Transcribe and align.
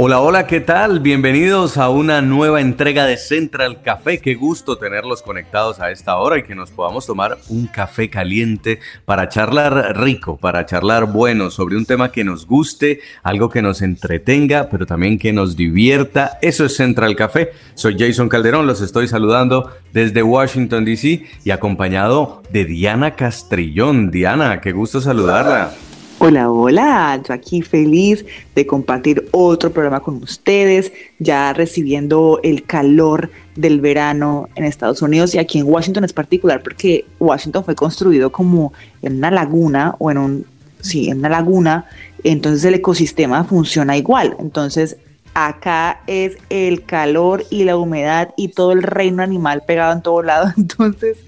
Hola, 0.00 0.20
hola, 0.20 0.46
¿qué 0.46 0.60
tal? 0.60 1.00
Bienvenidos 1.00 1.76
a 1.76 1.88
una 1.88 2.22
nueva 2.22 2.60
entrega 2.60 3.04
de 3.04 3.16
Central 3.16 3.82
Café. 3.82 4.20
Qué 4.20 4.36
gusto 4.36 4.78
tenerlos 4.78 5.22
conectados 5.22 5.80
a 5.80 5.90
esta 5.90 6.18
hora 6.18 6.38
y 6.38 6.44
que 6.44 6.54
nos 6.54 6.70
podamos 6.70 7.04
tomar 7.04 7.36
un 7.48 7.66
café 7.66 8.08
caliente 8.08 8.78
para 9.04 9.28
charlar 9.28 9.98
rico, 9.98 10.36
para 10.36 10.64
charlar 10.66 11.06
bueno 11.06 11.50
sobre 11.50 11.76
un 11.76 11.84
tema 11.84 12.12
que 12.12 12.22
nos 12.22 12.46
guste, 12.46 13.00
algo 13.24 13.50
que 13.50 13.60
nos 13.60 13.82
entretenga, 13.82 14.68
pero 14.70 14.86
también 14.86 15.18
que 15.18 15.32
nos 15.32 15.56
divierta. 15.56 16.38
Eso 16.42 16.66
es 16.66 16.76
Central 16.76 17.16
Café. 17.16 17.50
Soy 17.74 17.96
Jason 17.98 18.28
Calderón, 18.28 18.68
los 18.68 18.80
estoy 18.80 19.08
saludando 19.08 19.72
desde 19.92 20.22
Washington, 20.22 20.84
D.C. 20.84 21.26
y 21.42 21.50
acompañado 21.50 22.44
de 22.52 22.66
Diana 22.66 23.16
Castrillón. 23.16 24.12
Diana, 24.12 24.60
qué 24.60 24.70
gusto 24.70 25.00
saludarla. 25.00 25.72
Hola, 26.20 27.22
yo 27.26 27.32
aquí 27.32 27.62
feliz 27.62 28.24
de 28.54 28.66
compartir 28.66 29.28
otro 29.30 29.70
programa 29.70 30.00
con 30.00 30.16
ustedes, 30.16 30.92
ya 31.18 31.52
recibiendo 31.52 32.40
el 32.42 32.64
calor 32.64 33.30
del 33.54 33.80
verano 33.80 34.48
en 34.56 34.64
Estados 34.64 35.00
Unidos 35.00 35.34
y 35.34 35.38
aquí 35.38 35.60
en 35.60 35.66
Washington 35.66 36.04
es 36.04 36.12
particular 36.12 36.62
porque 36.62 37.04
Washington 37.20 37.64
fue 37.64 37.74
construido 37.74 38.32
como 38.32 38.72
en 39.02 39.18
una 39.18 39.30
laguna 39.30 39.94
o 39.98 40.10
en 40.10 40.18
un, 40.18 40.46
sí, 40.80 41.08
en 41.08 41.18
una 41.18 41.28
laguna, 41.28 41.86
entonces 42.24 42.64
el 42.64 42.74
ecosistema 42.74 43.44
funciona 43.44 43.96
igual, 43.96 44.36
entonces 44.40 44.96
acá 45.34 46.00
es 46.08 46.36
el 46.50 46.84
calor 46.84 47.44
y 47.48 47.62
la 47.62 47.76
humedad 47.76 48.30
y 48.36 48.48
todo 48.48 48.72
el 48.72 48.82
reino 48.82 49.22
animal 49.22 49.62
pegado 49.66 49.92
en 49.92 50.02
todo 50.02 50.22
lado, 50.22 50.52
entonces 50.56 51.18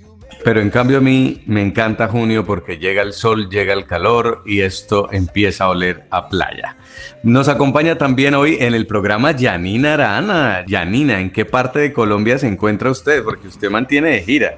pero 0.44 0.60
en 0.60 0.70
cambio 0.70 0.98
a 0.98 1.00
mí 1.00 1.42
me 1.46 1.62
encanta 1.62 2.08
junio 2.08 2.44
porque 2.44 2.78
llega 2.78 3.02
el 3.02 3.12
sol, 3.12 3.48
llega 3.50 3.72
el 3.72 3.86
calor 3.86 4.42
y 4.46 4.60
esto 4.60 5.08
empieza 5.12 5.64
a 5.64 5.70
oler 5.70 6.06
a 6.10 6.28
playa. 6.28 6.76
Nos 7.22 7.48
acompaña 7.48 7.96
también 7.98 8.34
hoy 8.34 8.56
en 8.60 8.74
el 8.74 8.86
programa 8.86 9.32
Yanina 9.32 9.94
Arana. 9.94 10.64
Yanina, 10.66 11.20
¿en 11.20 11.30
qué 11.30 11.44
parte 11.44 11.78
de 11.78 11.92
Colombia 11.92 12.38
se 12.38 12.48
encuentra 12.48 12.90
usted? 12.90 13.22
Porque 13.22 13.48
usted 13.48 13.70
mantiene 13.70 14.10
de 14.10 14.22
gira. 14.22 14.56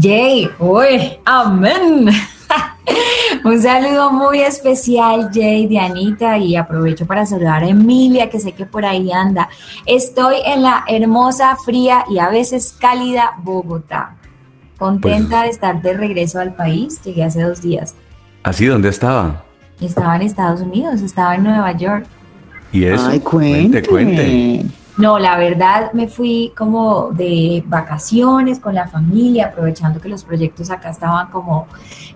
Jay, 0.00 0.50
uy, 0.58 1.18
amén. 1.24 2.08
Un 3.44 3.60
saludo 3.60 4.12
muy 4.12 4.40
especial, 4.40 5.30
Jay, 5.32 5.66
Dianita, 5.66 6.38
y 6.38 6.56
aprovecho 6.56 7.06
para 7.06 7.26
saludar 7.26 7.62
a 7.64 7.68
Emilia, 7.68 8.30
que 8.30 8.38
sé 8.38 8.52
que 8.52 8.66
por 8.66 8.84
ahí 8.84 9.10
anda. 9.10 9.48
Estoy 9.86 10.36
en 10.44 10.62
la 10.62 10.84
hermosa, 10.86 11.56
fría 11.64 12.04
y 12.08 12.18
a 12.18 12.28
veces 12.28 12.76
cálida 12.78 13.32
Bogotá. 13.38 14.16
Contenta 14.82 15.38
pues 15.38 15.42
de 15.44 15.48
estar 15.50 15.80
de 15.80 15.92
regreso 15.94 16.40
al 16.40 16.54
país. 16.54 17.00
Llegué 17.04 17.22
hace 17.22 17.40
dos 17.42 17.62
días. 17.62 17.94
¿Así? 18.42 18.66
¿Dónde 18.66 18.88
estaba? 18.88 19.44
Estaba 19.80 20.16
en 20.16 20.22
Estados 20.22 20.60
Unidos, 20.60 21.00
estaba 21.02 21.36
en 21.36 21.44
Nueva 21.44 21.70
York. 21.72 22.04
¿Y 22.72 22.84
eso? 22.84 23.06
Ay, 23.06 23.20
cuente, 23.20 23.80
cuente. 23.82 24.64
No, 24.96 25.18
la 25.18 25.38
verdad 25.38 25.92
me 25.92 26.08
fui 26.08 26.52
como 26.56 27.10
de 27.12 27.62
vacaciones 27.66 28.58
con 28.58 28.74
la 28.74 28.88
familia, 28.88 29.46
aprovechando 29.46 30.00
que 30.00 30.08
los 30.08 30.24
proyectos 30.24 30.70
acá 30.70 30.90
estaban 30.90 31.28
como 31.28 31.66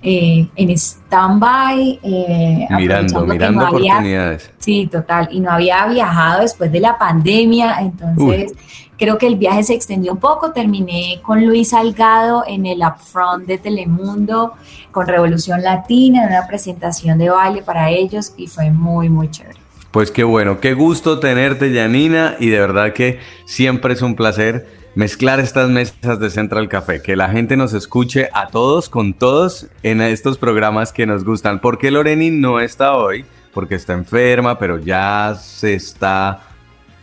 eh, 0.03 0.49
en 0.56 0.71
stand-by. 0.71 2.00
Eh, 2.03 2.66
mirando, 2.71 3.25
mirando 3.26 3.65
oportunidades. 3.65 4.50
Sí, 4.59 4.88
total. 4.88 5.28
Y 5.31 5.41
no 5.41 5.53
había 5.53 5.87
viajado 5.87 6.43
después 6.43 6.71
de 6.72 6.81
la 6.81 6.99
pandemia, 6.99 7.78
entonces 7.81 8.53
creo 8.98 9.18
que 9.18 9.26
el 9.26 9.36
viaje 9.36 9.62
se 9.62 9.74
extendió 9.74 10.12
un 10.12 10.18
poco. 10.18 10.52
Terminé 10.52 11.20
con 11.22 11.44
Luis 11.44 11.70
Salgado 11.70 12.44
en 12.46 12.66
el 12.66 12.80
Upfront 12.80 13.46
de 13.46 13.58
Telemundo, 13.58 14.54
con 14.90 15.06
Revolución 15.06 15.62
Latina, 15.62 16.22
en 16.22 16.28
una 16.30 16.46
presentación 16.46 17.18
de 17.18 17.30
baile 17.30 17.62
para 17.62 17.90
ellos 17.90 18.32
y 18.36 18.46
fue 18.46 18.70
muy, 18.70 19.08
muy 19.08 19.30
chévere. 19.30 19.58
Pues 19.90 20.10
qué 20.10 20.24
bueno, 20.24 20.60
qué 20.60 20.74
gusto 20.74 21.20
tenerte, 21.20 21.74
Janina, 21.74 22.36
y 22.38 22.50
de 22.50 22.60
verdad 22.60 22.92
que 22.92 23.18
siempre 23.46 23.94
es 23.94 24.02
un 24.02 24.14
placer 24.14 24.66
mezclar 24.94 25.40
estas 25.40 25.68
mesas 25.68 26.18
de 26.20 26.30
Central 26.30 26.68
Café, 26.68 27.00
que 27.02 27.16
la 27.16 27.28
gente 27.28 27.56
nos 27.56 27.72
escuche 27.72 28.28
a 28.32 28.48
todos 28.48 28.88
con 28.88 29.14
todos 29.14 29.68
en 29.82 30.00
estos 30.00 30.38
programas 30.38 30.92
que 30.92 31.06
nos 31.06 31.24
gustan. 31.24 31.60
¿Por 31.60 31.78
qué 31.78 31.90
Loreni 31.90 32.30
no 32.30 32.60
está 32.60 32.96
hoy? 32.96 33.24
Porque 33.52 33.74
está 33.74 33.92
enferma, 33.92 34.58
pero 34.58 34.78
ya 34.78 35.34
se 35.38 35.74
está 35.74 36.45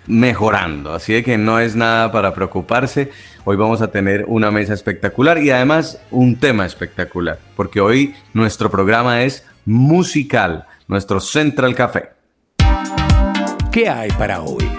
mejorando, 0.07 0.93
así 0.93 1.13
de 1.13 1.23
que 1.23 1.37
no 1.37 1.59
es 1.59 1.75
nada 1.75 2.11
para 2.11 2.33
preocuparse. 2.33 3.11
Hoy 3.45 3.55
vamos 3.55 3.81
a 3.81 3.91
tener 3.91 4.25
una 4.27 4.51
mesa 4.51 4.73
espectacular 4.73 5.37
y 5.41 5.49
además 5.49 5.99
un 6.11 6.39
tema 6.39 6.65
espectacular, 6.65 7.39
porque 7.55 7.81
hoy 7.81 8.15
nuestro 8.33 8.69
programa 8.69 9.23
es 9.23 9.45
musical, 9.65 10.65
nuestro 10.87 11.19
Central 11.19 11.75
Café. 11.75 12.09
¿Qué 13.71 13.89
hay 13.89 14.11
para 14.11 14.41
hoy? 14.41 14.69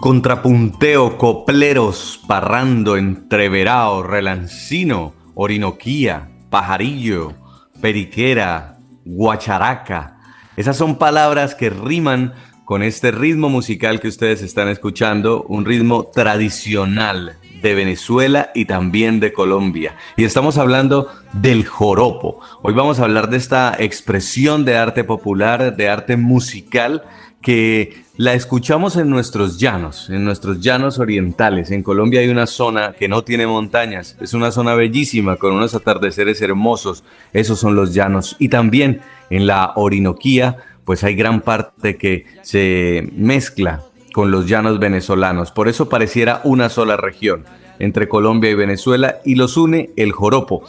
Contrapunteo, 0.00 1.18
copleros, 1.18 2.22
parrando, 2.26 2.96
entreverao, 2.96 4.02
relancino, 4.02 5.12
orinoquía, 5.34 6.29
pajarillo, 6.50 7.32
periquera, 7.80 8.76
guacharaca. 9.04 10.18
Esas 10.56 10.76
son 10.76 10.98
palabras 10.98 11.54
que 11.54 11.70
riman 11.70 12.34
con 12.64 12.82
este 12.82 13.10
ritmo 13.10 13.48
musical 13.48 14.00
que 14.00 14.08
ustedes 14.08 14.42
están 14.42 14.68
escuchando, 14.68 15.44
un 15.44 15.64
ritmo 15.64 16.04
tradicional 16.04 17.36
de 17.62 17.74
Venezuela 17.74 18.50
y 18.54 18.64
también 18.64 19.20
de 19.20 19.32
Colombia. 19.32 19.96
Y 20.16 20.24
estamos 20.24 20.58
hablando 20.58 21.08
del 21.32 21.66
joropo. 21.66 22.40
Hoy 22.62 22.74
vamos 22.74 23.00
a 23.00 23.04
hablar 23.04 23.28
de 23.28 23.36
esta 23.36 23.74
expresión 23.78 24.64
de 24.64 24.76
arte 24.76 25.04
popular, 25.04 25.76
de 25.76 25.88
arte 25.88 26.16
musical, 26.16 27.04
que 27.40 28.04
la 28.16 28.34
escuchamos 28.34 28.96
en 28.96 29.08
nuestros 29.08 29.58
llanos, 29.58 30.10
en 30.10 30.24
nuestros 30.24 30.60
llanos 30.60 30.98
orientales. 30.98 31.70
En 31.70 31.82
Colombia 31.82 32.20
hay 32.20 32.28
una 32.28 32.46
zona 32.46 32.92
que 32.92 33.08
no 33.08 33.24
tiene 33.24 33.46
montañas, 33.46 34.16
es 34.20 34.34
una 34.34 34.50
zona 34.50 34.74
bellísima 34.74 35.36
con 35.36 35.52
unos 35.52 35.74
atardeceres 35.74 36.42
hermosos, 36.42 37.02
esos 37.32 37.58
son 37.58 37.74
los 37.74 37.94
llanos. 37.94 38.36
Y 38.38 38.48
también 38.48 39.00
en 39.30 39.46
la 39.46 39.72
Orinoquía, 39.76 40.58
pues 40.84 41.02
hay 41.02 41.14
gran 41.14 41.40
parte 41.40 41.96
que 41.96 42.26
se 42.42 43.08
mezcla 43.16 43.82
con 44.12 44.30
los 44.30 44.46
llanos 44.46 44.78
venezolanos. 44.78 45.50
Por 45.50 45.68
eso 45.68 45.88
pareciera 45.88 46.40
una 46.44 46.68
sola 46.68 46.96
región 46.96 47.44
entre 47.78 48.08
Colombia 48.08 48.50
y 48.50 48.54
Venezuela 48.54 49.16
y 49.24 49.36
los 49.36 49.56
une 49.56 49.90
el 49.96 50.12
joropo. 50.12 50.62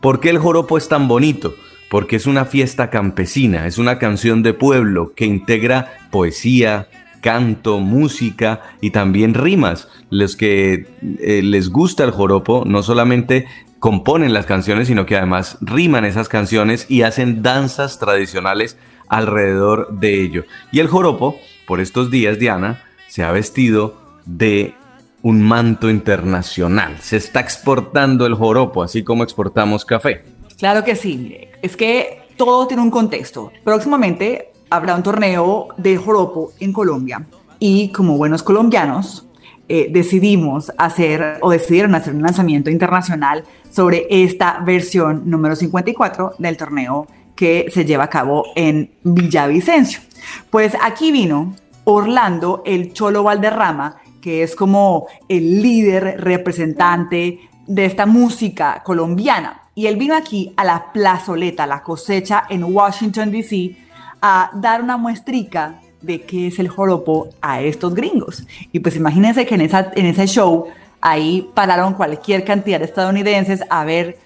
¿Por 0.00 0.18
qué 0.18 0.30
el 0.30 0.38
joropo 0.38 0.76
es 0.76 0.88
tan 0.88 1.06
bonito? 1.06 1.54
Porque 1.90 2.16
es 2.16 2.26
una 2.26 2.44
fiesta 2.44 2.90
campesina, 2.90 3.66
es 3.66 3.78
una 3.78 3.98
canción 3.98 4.42
de 4.42 4.54
pueblo 4.54 5.12
que 5.14 5.24
integra 5.24 5.98
poesía, 6.10 6.88
canto, 7.20 7.78
música 7.78 8.62
y 8.80 8.90
también 8.90 9.34
rimas. 9.34 9.88
Los 10.10 10.36
que 10.36 10.86
eh, 11.20 11.42
les 11.42 11.70
gusta 11.70 12.04
el 12.04 12.10
joropo 12.10 12.64
no 12.66 12.82
solamente 12.82 13.46
componen 13.78 14.32
las 14.32 14.46
canciones, 14.46 14.88
sino 14.88 15.06
que 15.06 15.16
además 15.16 15.58
riman 15.60 16.04
esas 16.04 16.28
canciones 16.28 16.86
y 16.88 17.02
hacen 17.02 17.42
danzas 17.42 17.98
tradicionales 17.98 18.76
alrededor 19.08 19.98
de 19.98 20.22
ello. 20.22 20.44
Y 20.72 20.80
el 20.80 20.88
joropo, 20.88 21.38
por 21.66 21.80
estos 21.80 22.10
días, 22.10 22.38
Diana, 22.38 22.82
se 23.08 23.22
ha 23.22 23.32
vestido 23.32 24.00
de 24.24 24.74
un 25.22 25.42
manto 25.42 25.90
internacional. 25.90 26.98
Se 27.00 27.16
está 27.16 27.40
exportando 27.40 28.26
el 28.26 28.34
joropo, 28.34 28.82
así 28.82 29.02
como 29.02 29.24
exportamos 29.24 29.84
café. 29.84 30.24
Claro 30.58 30.84
que 30.84 30.96
sí. 30.96 31.36
Es 31.62 31.76
que 31.76 32.22
todo 32.36 32.66
tiene 32.66 32.82
un 32.82 32.90
contexto. 32.90 33.52
Próximamente 33.64 34.52
habrá 34.70 34.94
un 34.94 35.02
torneo 35.02 35.68
de 35.76 35.96
joropo 35.96 36.52
en 36.60 36.72
Colombia 36.72 37.26
y 37.58 37.90
como 37.90 38.16
buenos 38.16 38.42
colombianos 38.42 39.26
eh, 39.68 39.88
decidimos 39.90 40.72
hacer 40.78 41.38
o 41.40 41.50
decidieron 41.50 41.94
hacer 41.94 42.14
un 42.14 42.22
lanzamiento 42.22 42.70
internacional 42.70 43.44
sobre 43.70 44.06
esta 44.10 44.60
versión 44.64 45.28
número 45.28 45.56
54 45.56 46.34
del 46.38 46.56
torneo 46.56 47.06
que 47.34 47.66
se 47.72 47.84
lleva 47.84 48.04
a 48.04 48.10
cabo 48.10 48.44
en 48.54 48.92
Villavicencio. 49.02 50.00
Pues 50.50 50.76
aquí 50.82 51.12
vino 51.12 51.54
Orlando 51.84 52.62
el 52.64 52.92
Cholo 52.92 53.22
Valderrama 53.22 53.96
que 54.20 54.42
es 54.42 54.56
como 54.56 55.06
el 55.28 55.62
líder 55.62 56.20
representante 56.20 57.38
de 57.66 57.84
esta 57.84 58.06
música 58.06 58.82
colombiana. 58.84 59.65
Y 59.76 59.88
él 59.88 59.96
vino 59.96 60.16
aquí 60.16 60.54
a 60.56 60.64
la 60.64 60.90
plazoleta, 60.90 61.66
la 61.66 61.82
cosecha 61.82 62.44
en 62.48 62.64
Washington, 62.64 63.30
D.C., 63.30 63.76
a 64.22 64.50
dar 64.54 64.82
una 64.82 64.96
muestrica 64.96 65.80
de 66.00 66.22
qué 66.22 66.46
es 66.46 66.58
el 66.58 66.68
joropo 66.68 67.28
a 67.42 67.60
estos 67.60 67.94
gringos. 67.94 68.46
Y 68.72 68.80
pues 68.80 68.96
imagínense 68.96 69.44
que 69.44 69.54
en, 69.54 69.60
ese 69.60 70.26
show 70.26 70.68
ahí 71.02 71.50
pararon 71.52 71.92
cualquier 71.92 72.42
cantidad 72.42 72.78
de 72.78 72.86
estadounidenses 72.86 73.64
a 73.68 73.84
ver 73.84 74.16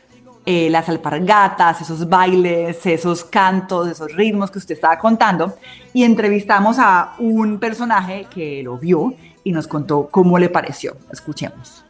eh, 0.46 0.70
las 0.70 0.88
alpargatas, 0.88 1.80
esos 1.80 2.08
bailes, 2.08 2.86
esos 2.86 3.24
cantos, 3.24 3.88
esos 3.88 4.14
ritmos 4.14 4.52
que 4.52 4.58
usted 4.58 4.76
estaba 4.76 5.00
contando. 5.00 5.56
Y 5.92 6.04
entrevistamos 6.04 6.76
a 6.78 7.14
un 7.18 7.58
personaje 7.58 8.28
que 8.32 8.62
lo 8.62 8.78
vio 8.78 9.14
y 9.42 9.50
nos 9.50 9.66
contó 9.66 10.08
cómo 10.12 10.38
le 10.38 10.48
pareció. 10.48 10.96
Escuchemos. 11.12 11.89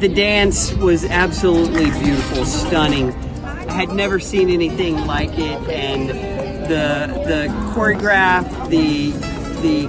The 0.00 0.08
dance 0.08 0.72
was 0.74 1.04
absolutely 1.04 1.90
beautiful, 1.90 2.44
stunning. 2.44 3.12
I 3.44 3.72
had 3.72 3.90
never 3.90 4.18
seen 4.18 4.50
anything 4.50 5.06
like 5.06 5.38
it, 5.38 5.68
and 5.68 6.08
the 6.08 7.06
the 7.26 7.48
choreograph, 7.74 8.68
the 8.68 9.10
the 9.62 9.88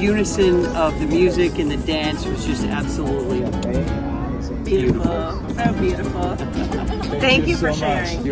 unison 0.00 0.66
of 0.76 0.98
the 1.00 1.06
music 1.06 1.58
and 1.58 1.70
the 1.70 1.76
dance 1.78 2.24
was 2.24 2.44
just 2.46 2.64
absolutely 2.64 3.40
beautiful. 4.64 5.04
So 5.04 5.72
beautiful. 5.74 6.36
Thank 7.18 7.48
you 7.48 7.56
for 7.56 7.72
sharing. 7.72 8.22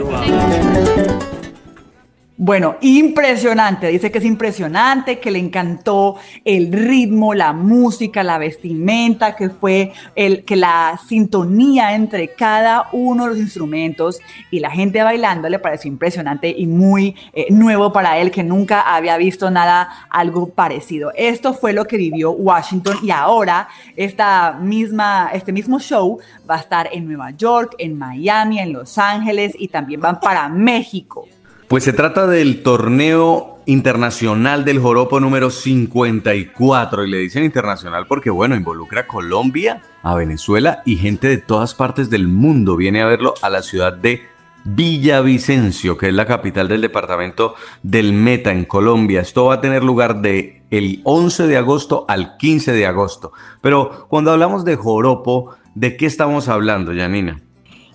Bueno, 2.39 2.77
impresionante, 2.83 3.87
dice 3.87 4.13
que 4.13 4.19
es 4.19 4.25
impresionante, 4.27 5.21
que 5.21 5.31
le 5.31 5.39
encantó 5.39 6.17
el 6.45 6.71
ritmo, 6.71 7.33
la 7.33 7.55
música, 7.55 8.23
la 8.23 8.37
vestimenta, 8.37 9.35
que 9.35 9.49
fue 9.49 9.95
el 10.15 10.45
que 10.45 10.55
la 10.55 11.01
sintonía 11.09 11.95
entre 11.95 12.35
cada 12.35 12.91
uno 12.93 13.25
de 13.25 13.31
los 13.31 13.39
instrumentos 13.39 14.21
y 14.51 14.61
la 14.61 14.71
gente 14.71 15.03
bailando 15.03 15.49
le 15.49 15.59
pareció 15.59 15.89
impresionante 15.91 16.55
y 16.55 16.67
muy 16.67 17.17
eh, 17.33 17.47
nuevo 17.49 17.91
para 17.91 18.19
él, 18.19 18.31
que 18.31 18.45
nunca 18.45 18.83
había 18.83 19.17
visto 19.17 19.51
nada 19.51 19.89
algo 20.11 20.51
parecido. 20.51 21.13
Esto 21.15 21.55
fue 21.55 21.73
lo 21.73 21.87
que 21.87 21.97
vivió 21.97 22.33
Washington 22.33 22.99
y 23.03 23.13
ahora 23.13 23.69
esta 23.97 24.59
misma, 24.61 25.31
este 25.33 25.53
mismo 25.53 25.79
show 25.79 26.19
va 26.49 26.57
a 26.57 26.61
estar 26.61 26.91
en 26.93 27.07
Nueva 27.07 27.31
York, 27.31 27.77
en 27.79 27.97
Miami, 27.97 28.59
en 28.59 28.75
Los 28.75 28.99
Ángeles 28.99 29.55
y 29.59 29.69
también 29.69 30.03
van 30.03 30.21
para 30.21 30.51
México. 30.51 31.27
Pues 31.69 31.83
se 31.83 31.93
trata 31.93 32.29
del 32.29 32.63
torneo 32.63 33.59
internacional 33.67 34.65
del 34.65 34.79
joropo 34.79 35.19
número 35.19 35.51
54 35.51 37.05
y 37.05 37.11
le 37.11 37.19
dicen 37.19 37.43
internacional 37.43 38.07
porque 38.07 38.31
bueno, 38.31 38.55
involucra 38.55 39.01
a 39.01 39.07
Colombia, 39.09 39.83
a 40.05 40.15
Venezuela 40.15 40.83
y 40.87 40.97
gente 40.97 41.27
de 41.27 41.39
todas 41.39 41.75
partes 41.75 42.09
del 42.09 42.29
mundo 42.29 42.77
viene 42.77 43.03
a 43.03 43.07
verlo 43.07 43.35
a 43.43 43.51
la 43.51 43.63
ciudad 43.63 43.93
de 43.93 44.23
Villavicencio, 44.63 45.99
que 45.99 46.09
es 46.09 46.15
la 46.15 46.27
capital 46.27 46.69
del 46.69 46.83
departamento 46.83 47.57
del 47.83 48.13
Meta 48.13 48.53
en 48.53 48.65
Colombia. 48.65 49.21
Esto 49.21 49.47
va 49.47 49.55
a 49.55 49.61
tener 49.61 49.83
lugar 49.83 50.23
de 50.23 50.63
el 50.71 51.01
11 51.03 51.49
de 51.49 51.57
agosto 51.57 52.05
al 52.09 52.37
15 52.37 52.73
de 52.73 52.87
agosto. 52.87 53.33
Pero 53.61 54.07
cuando 54.09 54.31
hablamos 54.31 54.65
de 54.65 54.77
joropo, 54.77 55.57
¿de 55.75 55.97
qué 55.97 56.07
estamos 56.07 56.49
hablando, 56.49 56.93
Janina? 56.95 57.41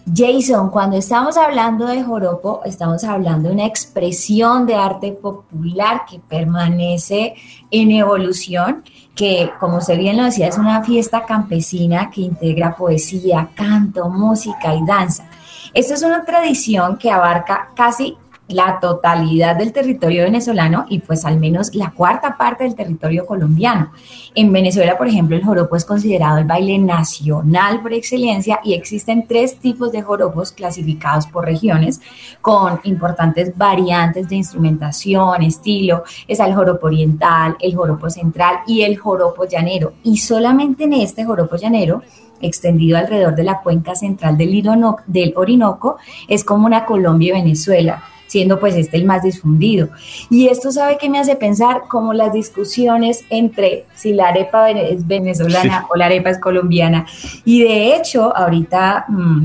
Jason, 0.06 0.70
cuando 0.72 0.98
estamos 0.98 1.38
hablando 1.38 1.86
de 1.86 2.04
joropo, 2.04 2.62
estamos 2.66 3.04
hablando 3.04 3.50
de 3.50 3.54
una 3.56 3.66
expresión 3.66 4.66
de 4.66 4.76
arte 4.76 5.12
popular 5.12 6.04
que 6.10 6.20
permanece 6.20 7.36
en 7.70 7.92
evolución, 7.92 8.84
que 9.16 9.52
como 9.60 9.78
usted 9.78 9.98
bien 9.98 10.18
lo 10.18 10.24
decía, 10.24 10.48
es 10.48 10.58
una 10.58 10.84
fiesta 10.84 11.26
campesina 11.26 12.10
que 12.10 12.22
integra 12.22 12.76
poesía, 12.76 13.50
canto, 13.54 14.10
música 14.10 14.74
y 14.74 14.84
danza. 14.86 15.30
Esta 15.74 15.94
es 15.94 16.02
una 16.02 16.26
tradición 16.26 16.98
que 16.98 17.12
abarca 17.12 17.70
casi 17.76 18.18
la 18.52 18.80
totalidad 18.80 19.56
del 19.56 19.74
territorio 19.74 20.24
venezolano 20.24 20.86
y 20.90 21.00
pues 21.00 21.26
al 21.26 21.40
menos 21.40 21.74
la 21.76 21.92
cuarta 21.92 22.38
parte 22.38 22.64
del 22.64 22.76
territorio 22.76 23.26
colombiano. 23.26 23.92
En 24.36 24.52
Venezuela, 24.52 24.98
por 24.98 25.08
ejemplo, 25.08 25.36
el 25.36 25.44
joropo 25.44 25.76
es 25.76 25.86
considerado 25.86 26.38
el 26.38 26.46
baile 26.46 26.78
nacional 26.78 27.82
por 27.82 27.94
excelencia 27.94 28.60
y 28.64 28.74
existen 28.74 29.28
tres 29.28 29.58
tipos 29.58 29.92
de 29.92 30.02
joropos 30.02 30.52
clasificados 30.52 31.28
por 31.28 31.46
regiones 31.46 32.02
con 32.42 32.80
importantes 32.84 33.58
variantes 33.58 34.30
de 34.30 34.36
instrumentación, 34.38 35.44
estilo. 35.44 36.04
Es 36.28 36.40
el 36.40 36.54
joropo 36.54 36.88
oriental, 36.88 37.56
el 37.60 37.76
joropo 37.76 38.10
central 38.10 38.60
y 38.68 38.82
el 38.82 38.98
joropo 38.98 39.46
llanero. 39.46 39.94
Y 40.04 40.18
solamente 40.18 40.86
en 40.86 40.94
este 40.94 41.26
joropo 41.26 41.56
llanero 41.56 42.02
extendido 42.42 42.98
alrededor 42.98 43.36
de 43.36 43.44
la 43.44 43.62
cuenca 43.62 43.96
central 43.96 44.38
del 44.38 45.34
Orinoco, 45.36 45.98
es 46.28 46.44
como 46.44 46.66
una 46.66 46.86
Colombia 46.86 47.30
y 47.30 47.42
Venezuela 47.42 48.04
siendo 48.32 48.62
pues 48.62 48.76
este 48.76 48.96
el 48.96 49.04
más 49.04 49.24
difundido. 49.24 49.90
Y 50.30 50.48
esto 50.48 50.72
sabe 50.72 50.98
que 50.98 51.10
me 51.10 51.20
hace 51.20 51.36
pensar 51.36 51.82
como 51.90 52.14
las 52.14 52.32
discusiones 52.32 53.26
entre 53.30 53.86
si 53.94 54.14
la 54.14 54.30
arepa 54.30 54.70
es 54.72 55.06
venezolana 55.06 55.86
o 55.90 55.98
la 55.98 56.06
arepa 56.06 56.30
es 56.30 56.40
colombiana. 56.40 57.06
Y 57.44 57.62
de 57.64 57.96
hecho, 57.96 58.36
ahorita... 58.36 59.06
Mm, 59.10 59.44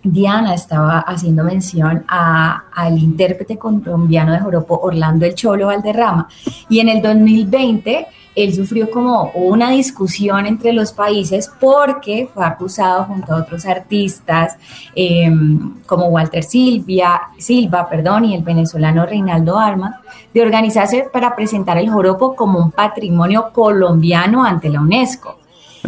Diana 0.00 0.54
estaba 0.54 1.00
haciendo 1.00 1.42
mención 1.42 2.04
al 2.06 2.98
intérprete 2.98 3.58
colombiano 3.58 4.32
de 4.32 4.38
Joropo, 4.38 4.78
Orlando 4.80 5.26
El 5.26 5.34
Cholo 5.34 5.66
Valderrama, 5.66 6.28
y 6.68 6.78
en 6.78 6.88
el 6.88 7.02
2020 7.02 8.06
él 8.38 8.54
sufrió 8.54 8.88
como 8.90 9.32
una 9.34 9.70
discusión 9.70 10.46
entre 10.46 10.72
los 10.72 10.92
países 10.92 11.50
porque 11.60 12.28
fue 12.32 12.44
acusado 12.44 13.04
junto 13.04 13.32
a 13.34 13.38
otros 13.38 13.66
artistas 13.66 14.56
em, 14.94 15.74
como 15.86 16.06
Walter 16.06 16.44
Silvia, 16.44 17.20
Silva 17.36 17.88
perdón, 17.88 18.26
y 18.26 18.36
el 18.36 18.42
venezolano 18.42 19.04
Reinaldo 19.06 19.58
Arma 19.58 20.00
de 20.32 20.42
organizarse 20.42 21.08
para 21.12 21.34
presentar 21.34 21.78
el 21.78 21.90
joropo 21.90 22.36
como 22.36 22.60
un 22.60 22.70
patrimonio 22.70 23.50
colombiano 23.52 24.44
ante 24.44 24.68
la 24.68 24.80
UNESCO. 24.80 25.36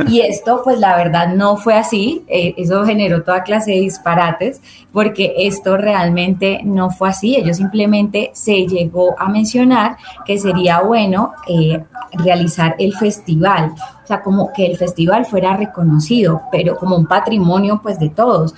Y 0.09 0.21
esto, 0.21 0.61
pues 0.63 0.79
la 0.79 0.97
verdad 0.97 1.35
no 1.35 1.57
fue 1.57 1.75
así, 1.75 2.25
eh, 2.29 2.55
eso 2.57 2.85
generó 2.85 3.23
toda 3.23 3.43
clase 3.43 3.73
de 3.73 3.81
disparates, 3.81 4.61
porque 4.93 5.35
esto 5.39 5.77
realmente 5.77 6.61
no 6.65 6.91
fue 6.91 7.11
así, 7.11 7.37
ellos 7.37 7.57
simplemente 7.57 8.31
se 8.35 8.67
llegó 8.67 9.19
a 9.19 9.29
mencionar 9.29 9.97
que 10.25 10.39
sería 10.39 10.81
bueno 10.81 11.33
eh, 11.49 11.83
realizar 12.13 12.77
el 12.79 12.95
festival, 12.95 13.73
o 14.05 14.07
sea, 14.07 14.23
como 14.23 14.53
que 14.53 14.67
el 14.67 14.77
festival 14.77 15.27
fuera 15.27 15.57
reconocido, 15.57 16.43
pero 16.51 16.77
como 16.77 16.97
un 16.97 17.07
patrimonio 17.07 17.81
pues 17.83 17.99
de 17.99 18.11
todos. 18.11 18.55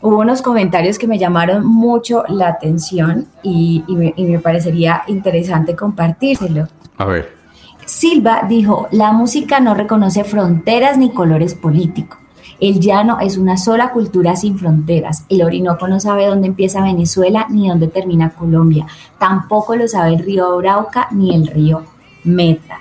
Hubo 0.00 0.18
unos 0.18 0.42
comentarios 0.42 0.98
que 0.98 1.06
me 1.06 1.18
llamaron 1.18 1.64
mucho 1.64 2.24
la 2.28 2.48
atención 2.48 3.26
y, 3.42 3.84
me, 3.88 4.12
y 4.16 4.24
me 4.24 4.40
parecería 4.40 5.04
interesante 5.06 5.76
compartírselo. 5.76 6.66
A 6.98 7.04
ver. 7.04 7.41
Silva 7.86 8.42
dijo, 8.48 8.88
la 8.92 9.12
música 9.12 9.60
no 9.60 9.74
reconoce 9.74 10.24
fronteras 10.24 10.98
ni 10.98 11.10
colores 11.10 11.54
políticos. 11.54 12.18
El 12.60 12.78
llano 12.78 13.18
es 13.18 13.38
una 13.38 13.56
sola 13.56 13.90
cultura 13.90 14.36
sin 14.36 14.56
fronteras. 14.56 15.24
El 15.28 15.42
Orinoco 15.42 15.88
no 15.88 15.98
sabe 15.98 16.26
dónde 16.26 16.46
empieza 16.46 16.82
Venezuela 16.82 17.46
ni 17.50 17.68
dónde 17.68 17.88
termina 17.88 18.30
Colombia. 18.30 18.86
Tampoco 19.18 19.74
lo 19.74 19.88
sabe 19.88 20.14
el 20.14 20.20
río 20.20 20.58
Arauca 20.58 21.08
ni 21.10 21.34
el 21.34 21.48
río 21.48 21.82
Meta. 22.22 22.78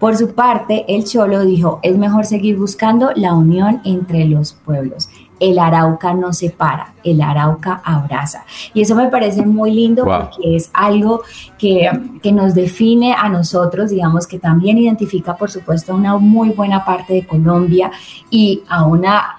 Por 0.00 0.16
su 0.16 0.34
parte, 0.34 0.84
el 0.88 1.04
Cholo 1.04 1.44
dijo, 1.44 1.78
es 1.82 1.96
mejor 1.96 2.26
seguir 2.26 2.56
buscando 2.56 3.12
la 3.14 3.34
unión 3.34 3.80
entre 3.84 4.24
los 4.24 4.52
pueblos 4.52 5.08
el 5.40 5.58
Arauca 5.58 6.14
no 6.14 6.32
separa, 6.32 6.92
el 7.04 7.20
Arauca 7.20 7.80
abraza. 7.84 8.44
Y 8.74 8.82
eso 8.82 8.94
me 8.94 9.08
parece 9.08 9.44
muy 9.44 9.72
lindo 9.72 10.04
porque 10.04 10.56
es 10.56 10.70
algo 10.72 11.22
que, 11.58 11.90
que, 12.22 12.32
nos 12.32 12.54
define 12.54 13.14
a 13.14 13.28
nosotros, 13.28 13.90
digamos 13.90 14.26
que 14.26 14.38
también 14.38 14.78
identifica, 14.78 15.36
por 15.36 15.50
supuesto, 15.50 15.94
una 15.94 16.16
muy 16.16 16.50
buena 16.50 16.84
parte 16.84 17.14
de 17.14 17.26
Colombia 17.26 17.90
y 18.30 18.62
a 18.68 18.84
una 18.84 19.37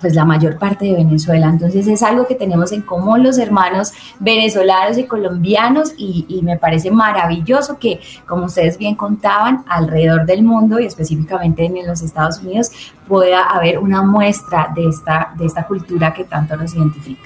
pues 0.00 0.14
la 0.14 0.24
mayor 0.24 0.58
parte 0.58 0.86
de 0.86 0.94
Venezuela. 0.94 1.48
Entonces 1.48 1.86
es 1.86 2.02
algo 2.02 2.26
que 2.26 2.34
tenemos 2.34 2.72
en 2.72 2.82
común 2.82 3.22
los 3.22 3.38
hermanos 3.38 3.92
venezolanos 4.18 4.98
y 4.98 5.04
colombianos 5.04 5.92
y, 5.96 6.26
y, 6.28 6.42
me 6.42 6.58
parece 6.58 6.90
maravilloso 6.90 7.78
que, 7.78 8.00
como 8.26 8.46
ustedes 8.46 8.76
bien 8.76 8.96
contaban, 8.96 9.64
alrededor 9.68 10.26
del 10.26 10.42
mundo 10.42 10.80
y 10.80 10.86
específicamente 10.86 11.64
en 11.64 11.86
los 11.86 12.02
Estados 12.02 12.40
Unidos 12.40 12.70
pueda 13.06 13.42
haber 13.42 13.78
una 13.78 14.02
muestra 14.02 14.72
de 14.74 14.88
esta, 14.88 15.32
de 15.38 15.46
esta 15.46 15.66
cultura 15.66 16.12
que 16.12 16.24
tanto 16.24 16.56
nos 16.56 16.74
identifica. 16.74 17.22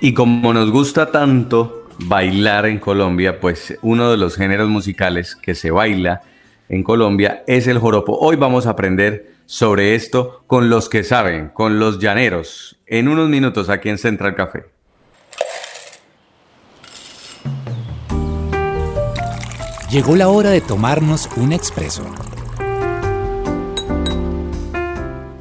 Y 0.00 0.12
como 0.12 0.52
nos 0.52 0.70
gusta 0.70 1.10
tanto 1.10 1.84
bailar 2.00 2.66
en 2.66 2.78
Colombia, 2.78 3.40
pues 3.40 3.78
uno 3.82 4.10
de 4.10 4.16
los 4.16 4.36
géneros 4.36 4.68
musicales 4.68 5.36
que 5.36 5.54
se 5.54 5.70
baila 5.70 6.20
en 6.68 6.82
Colombia 6.82 7.44
es 7.46 7.66
el 7.66 7.78
joropo. 7.78 8.18
Hoy 8.18 8.36
vamos 8.36 8.66
a 8.66 8.70
aprender 8.70 9.35
sobre 9.46 9.94
esto 9.94 10.42
con 10.46 10.68
los 10.68 10.88
que 10.88 11.04
saben, 11.04 11.48
con 11.48 11.78
los 11.78 11.98
llaneros, 11.98 12.78
en 12.86 13.08
unos 13.08 13.28
minutos 13.28 13.70
aquí 13.70 13.88
en 13.88 13.98
Central 13.98 14.34
Café. 14.34 14.66
Llegó 19.90 20.16
la 20.16 20.28
hora 20.28 20.50
de 20.50 20.60
tomarnos 20.60 21.30
un 21.36 21.52
expreso 21.52 22.02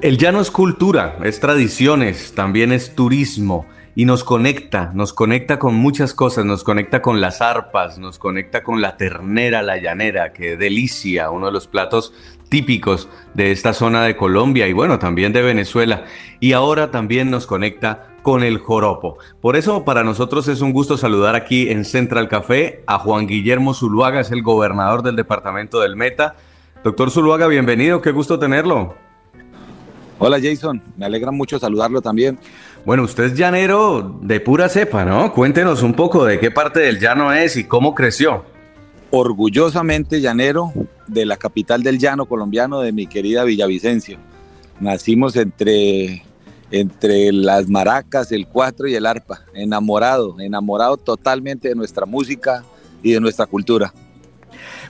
El 0.02 0.20
llano 0.20 0.40
es 0.40 0.52
cultura, 0.52 1.18
es 1.24 1.40
tradiciones, 1.40 2.34
también 2.36 2.72
es 2.72 2.94
turismo 2.94 3.66
y 3.96 4.04
nos 4.04 4.26
conecta, 4.26 4.92
nos 4.94 5.14
conecta 5.14 5.58
con 5.58 5.76
muchas 5.76 6.14
cosas, 6.14 6.44
nos 6.44 6.66
conecta 6.66 7.02
con 7.02 7.22
las 7.22 7.42
arpas, 7.42 7.98
nos 7.98 8.20
conecta 8.20 8.62
con 8.62 8.82
la 8.82 8.98
ternera, 8.98 9.62
la 9.62 9.78
llanera, 9.78 10.34
que 10.34 10.58
delicia, 10.58 11.32
uno 11.32 11.46
de 11.46 11.54
los 11.54 11.68
platos 11.68 12.14
típicos 12.50 13.08
de 13.34 13.52
esta 13.52 13.74
zona 13.74 14.04
de 14.04 14.18
Colombia 14.18 14.68
y 14.68 14.74
bueno, 14.74 15.00
también 15.00 15.32
de 15.32 15.42
Venezuela. 15.42 16.04
Y 16.42 16.52
ahora 16.52 16.92
también 16.92 17.32
nos 17.32 17.48
conecta 17.48 18.08
con 18.22 18.44
el 18.44 18.58
joropo. 18.58 19.18
Por 19.40 19.56
eso 19.56 19.86
para 19.86 20.04
nosotros 20.04 20.50
es 20.50 20.60
un 20.60 20.74
gusto 20.74 20.98
saludar 20.98 21.36
aquí 21.36 21.70
en 21.70 21.86
Central 21.86 22.28
Café 22.28 22.84
a 22.88 23.00
Juan 23.00 23.28
Guillermo 23.28 23.74
Zuluaga, 23.74 24.20
es 24.20 24.32
el 24.32 24.44
gobernador 24.44 25.04
del 25.04 25.16
departamento 25.16 25.80
del 25.80 25.96
Meta. 25.96 26.36
Doctor 26.84 27.12
Zuluaga, 27.12 27.48
bienvenido, 27.48 28.02
qué 28.02 28.12
gusto 28.12 28.38
tenerlo. 28.38 28.96
Hola 30.18 30.40
Jason, 30.42 30.82
me 30.98 31.06
alegra 31.06 31.32
mucho 31.32 31.60
saludarlo 31.60 32.02
también. 32.02 32.40
Bueno, 32.86 33.02
usted 33.02 33.24
es 33.24 33.34
llanero 33.34 34.20
de 34.22 34.40
pura 34.40 34.70
cepa, 34.70 35.04
¿no? 35.06 35.34
Cuéntenos 35.34 35.82
un 35.82 35.96
poco 35.96 36.24
de 36.24 36.40
qué 36.40 36.52
parte 36.52 36.82
del 36.82 37.00
llano 37.00 37.34
es 37.34 37.58
y 37.58 37.64
cómo 37.64 37.96
creció. 37.96 38.46
Orgullosamente 39.10 40.22
llanero 40.22 40.72
de 41.08 41.26
la 41.26 41.36
capital 41.36 41.82
del 41.82 41.98
llano 41.98 42.28
colombiano, 42.28 42.82
de 42.82 42.92
mi 42.92 43.08
querida 43.08 43.44
Villavicencio. 43.44 44.20
Nacimos 44.80 45.36
entre, 45.36 46.24
entre 46.70 47.32
las 47.32 47.68
maracas, 47.68 48.32
el 48.32 48.46
cuatro 48.46 48.88
y 48.88 48.94
el 48.94 49.08
arpa. 49.08 49.42
Enamorado, 49.56 50.40
enamorado 50.40 50.98
totalmente 50.98 51.70
de 51.70 51.76
nuestra 51.76 52.06
música 52.06 52.64
y 53.02 53.14
de 53.14 53.20
nuestra 53.20 53.48
cultura. 53.48 53.92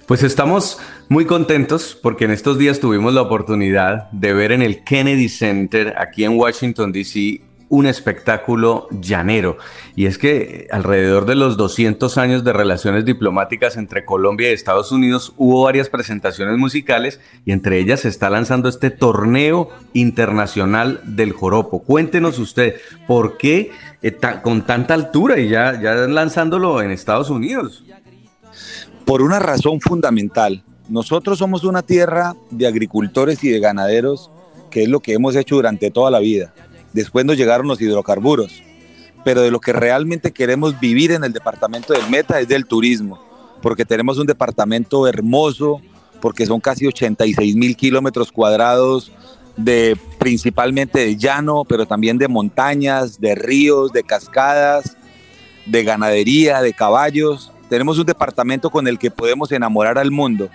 Pues 0.06 0.22
estamos 0.22 0.80
muy 1.08 1.26
contentos 1.26 1.98
porque 2.00 2.26
en 2.26 2.32
estos 2.32 2.58
días 2.58 2.82
tuvimos 2.82 3.14
la 3.14 3.22
oportunidad 3.22 4.12
de 4.12 4.34
ver 4.34 4.52
en 4.52 4.62
el 4.62 4.84
Kennedy 4.84 5.30
Center 5.30 5.96
aquí 5.98 6.26
en 6.26 6.38
Washington, 6.38 6.92
D.C., 6.92 7.42
un 7.70 7.86
espectáculo 7.86 8.88
llanero. 8.90 9.58
Y 9.96 10.06
es 10.06 10.18
que 10.18 10.68
alrededor 10.72 11.26
de 11.26 11.36
los 11.36 11.58
200 11.58 12.18
años 12.18 12.44
de 12.44 12.54
relaciones 12.54 13.06
diplomáticas 13.06 13.78
entre 13.78 14.06
Colombia 14.06 14.50
y 14.50 14.54
Estados 14.54 14.92
Unidos 14.92 15.34
hubo 15.38 15.64
varias 15.64 15.90
presentaciones 15.90 16.58
musicales 16.58 17.20
y 17.46 17.52
entre 17.52 17.80
ellas 17.80 18.02
se 18.02 18.10
está 18.10 18.30
lanzando 18.30 18.70
este 18.70 18.92
torneo 18.92 19.70
internacional 19.94 21.02
del 21.04 21.32
joropo. 21.32 21.84
Cuéntenos 21.84 22.40
usted, 22.40 22.76
¿por 23.08 23.38
qué 23.38 23.72
eh, 24.02 24.18
con 24.44 24.66
tanta 24.66 24.94
altura 24.94 25.40
y 25.40 25.50
ya, 25.50 25.82
ya 25.82 25.94
lanzándolo 25.94 26.82
en 26.82 26.92
Estados 26.92 27.30
Unidos? 27.30 27.84
por 29.06 29.22
una 29.22 29.40
razón 29.40 29.80
fundamental. 29.80 30.64
Nosotros 30.90 31.40
somos 31.40 31.64
una 31.64 31.84
tierra 31.84 32.36
de 32.50 32.68
agricultores 32.68 33.44
y 33.44 33.50
de 33.50 33.60
ganaderos, 33.60 34.30
que 34.70 34.84
es 34.84 34.90
lo 34.90 35.00
que 35.00 35.14
hemos 35.14 35.36
hecho 35.36 35.56
durante 35.56 35.92
toda 35.92 36.12
la 36.12 36.20
vida. 36.20 36.54
Después 36.96 37.26
nos 37.26 37.36
llegaron 37.36 37.68
los 37.68 37.82
hidrocarburos, 37.82 38.64
pero 39.26 39.42
de 39.42 39.52
lo 39.52 39.60
que 39.60 39.74
realmente 39.74 40.32
queremos 40.32 40.80
vivir 40.80 41.12
en 41.12 41.26
el 41.26 41.34
departamento 41.34 41.92
del 41.92 42.10
Meta 42.10 42.40
es 42.40 42.48
del 42.48 42.66
turismo, 42.66 43.22
porque 43.62 43.84
tenemos 43.84 44.18
un 44.18 44.26
departamento 44.26 45.06
hermoso, 45.06 45.82
porque 46.22 46.46
son 46.46 46.62
casi 46.62 46.88
86 46.88 47.58
mil 47.58 47.76
kilómetros 47.76 48.32
cuadrados 48.32 49.12
de 49.58 49.98
principalmente 50.20 51.00
de 51.00 51.18
llano, 51.18 51.66
pero 51.68 51.86
también 51.86 52.18
de 52.18 52.30
montañas, 52.30 53.20
de 53.20 53.36
ríos, 53.36 53.92
de 53.92 54.04
cascadas, 54.04 54.96
de 55.66 55.84
ganadería, 55.84 56.62
de 56.62 56.72
caballos. 56.72 57.52
Tenemos 57.68 58.00
un 58.00 58.06
departamento 58.06 58.70
con 58.70 58.88
el 58.88 58.98
que 58.98 59.12
podemos 59.12 59.52
enamorar 59.52 59.98
al 59.98 60.12
mundo 60.12 60.48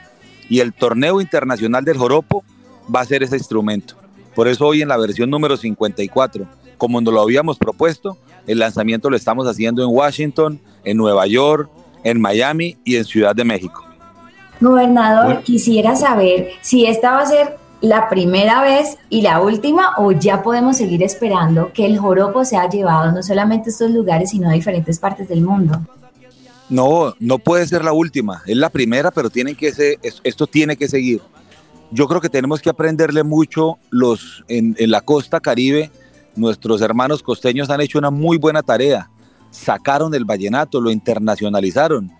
y 0.49 0.61
el 0.61 0.73
torneo 0.73 1.21
internacional 1.21 1.85
del 1.85 1.99
joropo 1.99 2.45
va 2.93 3.03
a 3.03 3.05
ser 3.05 3.23
ese 3.23 3.37
instrumento. 3.37 4.00
Por 4.41 4.49
eso 4.49 4.67
hoy 4.67 4.81
en 4.81 4.89
la 4.89 4.97
versión 4.97 5.29
número 5.29 5.55
54, 5.55 6.47
como 6.79 6.99
nos 7.03 7.13
lo 7.13 7.21
habíamos 7.21 7.59
propuesto, 7.59 8.17
el 8.47 8.61
lanzamiento 8.61 9.11
lo 9.11 9.17
estamos 9.17 9.47
haciendo 9.47 9.83
en 9.83 9.91
Washington, 9.91 10.59
en 10.83 10.97
Nueva 10.97 11.27
York, 11.27 11.69
en 12.05 12.19
Miami 12.19 12.79
y 12.83 12.97
en 12.97 13.05
Ciudad 13.05 13.37
de 13.37 13.45
México. 13.45 13.85
Gobernador, 14.59 15.43
quisiera 15.43 15.95
saber 15.95 16.53
si 16.63 16.87
esta 16.87 17.11
va 17.11 17.21
a 17.21 17.27
ser 17.27 17.59
la 17.83 18.09
primera 18.09 18.63
vez 18.63 18.97
y 19.11 19.21
la 19.21 19.43
última 19.43 19.93
o 19.99 20.13
ya 20.13 20.43
podemos 20.43 20.79
seguir 20.79 21.03
esperando 21.03 21.71
que 21.75 21.85
el 21.85 21.99
joropo 21.99 22.47
sea 22.47 22.67
llevado 22.67 23.13
no 23.13 23.23
solamente 23.23 23.69
a 23.69 23.73
estos 23.73 23.91
lugares, 23.91 24.31
sino 24.31 24.49
a 24.49 24.55
diferentes 24.55 24.99
partes 24.99 25.29
del 25.29 25.43
mundo. 25.43 25.83
No, 26.71 27.15
no 27.19 27.39
puede 27.39 27.67
ser 27.67 27.85
la 27.85 27.93
última. 27.93 28.41
Es 28.47 28.57
la 28.57 28.71
primera, 28.71 29.11
pero 29.11 29.29
tienen 29.29 29.55
que 29.55 29.71
ser, 29.71 29.99
esto 30.25 30.47
tiene 30.47 30.79
que 30.79 30.89
seguir. 30.89 31.21
Yo 31.93 32.07
creo 32.07 32.21
que 32.21 32.29
tenemos 32.29 32.61
que 32.63 32.71
aprenderle 32.71 33.25
mucho 33.25 33.79
los 33.91 34.45
en, 34.49 34.77
en 34.79 34.91
la 34.91 35.01
costa 35.01 35.41
caribe. 35.41 35.91
Nuestros 36.37 36.81
hermanos 36.83 37.23
costeños 37.23 37.69
han 37.71 37.81
hecho 37.81 37.99
una 37.99 38.11
muy 38.11 38.39
buena 38.39 38.63
tarea. 38.63 39.11
Sacaron 39.51 40.15
el 40.15 40.25
vallenato, 40.25 40.81
lo 40.81 40.93
internacionalizaron. 40.93 42.13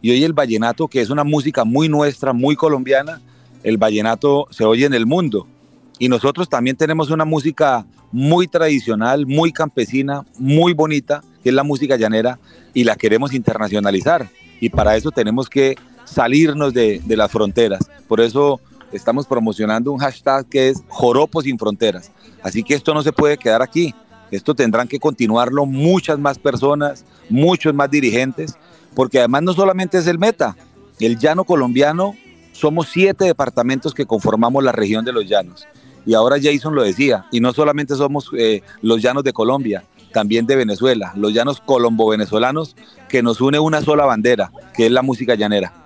Y 0.00 0.12
hoy 0.12 0.22
el 0.22 0.32
vallenato, 0.32 0.86
que 0.86 1.00
es 1.00 1.10
una 1.10 1.24
música 1.24 1.64
muy 1.64 1.88
nuestra, 1.88 2.32
muy 2.32 2.54
colombiana, 2.54 3.20
el 3.64 3.78
vallenato 3.78 4.46
se 4.50 4.64
oye 4.64 4.86
en 4.86 4.94
el 4.94 5.06
mundo. 5.06 5.48
Y 5.98 6.08
nosotros 6.08 6.48
también 6.48 6.76
tenemos 6.76 7.10
una 7.10 7.24
música 7.24 7.84
muy 8.12 8.46
tradicional, 8.46 9.26
muy 9.26 9.50
campesina, 9.50 10.24
muy 10.38 10.72
bonita, 10.72 11.24
que 11.42 11.48
es 11.48 11.54
la 11.54 11.64
música 11.64 11.96
llanera, 11.96 12.38
y 12.74 12.84
la 12.84 12.94
queremos 12.94 13.34
internacionalizar. 13.34 14.28
Y 14.60 14.68
para 14.68 14.94
eso 14.96 15.10
tenemos 15.10 15.48
que 15.48 15.74
salirnos 16.04 16.72
de, 16.72 17.00
de 17.04 17.16
las 17.16 17.32
fronteras. 17.32 17.90
Por 18.06 18.20
eso 18.20 18.60
estamos 18.92 19.26
promocionando 19.26 19.92
un 19.92 19.98
hashtag 19.98 20.46
que 20.46 20.68
es 20.68 20.82
Joropo 20.88 21.42
sin 21.42 21.58
Fronteras. 21.58 22.10
Así 22.42 22.62
que 22.62 22.74
esto 22.74 22.94
no 22.94 23.02
se 23.02 23.12
puede 23.12 23.36
quedar 23.36 23.62
aquí. 23.62 23.94
Esto 24.30 24.54
tendrán 24.54 24.88
que 24.88 24.98
continuarlo 24.98 25.66
muchas 25.66 26.18
más 26.18 26.38
personas, 26.38 27.04
muchos 27.28 27.74
más 27.74 27.90
dirigentes, 27.90 28.56
porque 28.94 29.18
además 29.18 29.42
no 29.42 29.52
solamente 29.52 29.98
es 29.98 30.06
el 30.06 30.18
meta, 30.18 30.56
el 30.98 31.18
llano 31.18 31.44
colombiano, 31.44 32.14
somos 32.52 32.88
siete 32.88 33.24
departamentos 33.24 33.94
que 33.94 34.06
conformamos 34.06 34.64
la 34.64 34.72
región 34.72 35.04
de 35.04 35.12
los 35.12 35.28
llanos. 35.28 35.66
Y 36.06 36.14
ahora 36.14 36.36
Jason 36.42 36.74
lo 36.74 36.82
decía, 36.82 37.26
y 37.30 37.40
no 37.40 37.52
solamente 37.52 37.94
somos 37.94 38.30
eh, 38.36 38.62
los 38.80 39.02
llanos 39.02 39.24
de 39.24 39.32
Colombia, 39.32 39.84
también 40.12 40.46
de 40.46 40.56
Venezuela, 40.56 41.12
los 41.16 41.34
llanos 41.34 41.60
colombo-venezolanos, 41.60 42.76
que 43.08 43.22
nos 43.22 43.40
une 43.40 43.58
una 43.58 43.82
sola 43.82 44.06
bandera, 44.06 44.50
que 44.74 44.86
es 44.86 44.92
la 44.92 45.02
música 45.02 45.34
llanera. 45.34 45.85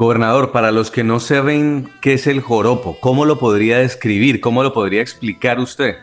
Gobernador, 0.00 0.50
para 0.50 0.72
los 0.72 0.90
que 0.90 1.04
no 1.04 1.20
saben 1.20 1.90
qué 2.00 2.14
es 2.14 2.26
el 2.26 2.40
joropo, 2.40 2.96
¿cómo 3.00 3.26
lo 3.26 3.38
podría 3.38 3.80
describir? 3.80 4.40
¿Cómo 4.40 4.62
lo 4.62 4.72
podría 4.72 5.02
explicar 5.02 5.60
usted? 5.60 5.96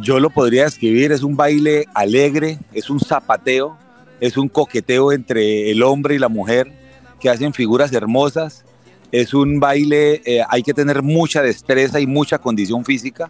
Yo 0.00 0.20
lo 0.20 0.30
podría 0.30 0.62
describir, 0.62 1.10
es 1.10 1.24
un 1.24 1.36
baile 1.36 1.86
alegre, 1.92 2.60
es 2.72 2.88
un 2.88 3.00
zapateo, 3.00 3.76
es 4.20 4.36
un 4.36 4.46
coqueteo 4.48 5.10
entre 5.10 5.72
el 5.72 5.82
hombre 5.82 6.14
y 6.14 6.20
la 6.20 6.28
mujer 6.28 6.70
que 7.18 7.28
hacen 7.28 7.52
figuras 7.52 7.92
hermosas. 7.92 8.64
Es 9.10 9.34
un 9.34 9.58
baile, 9.58 10.22
eh, 10.24 10.44
hay 10.48 10.62
que 10.62 10.72
tener 10.72 11.02
mucha 11.02 11.42
destreza 11.42 11.98
y 11.98 12.06
mucha 12.06 12.38
condición 12.38 12.84
física 12.84 13.28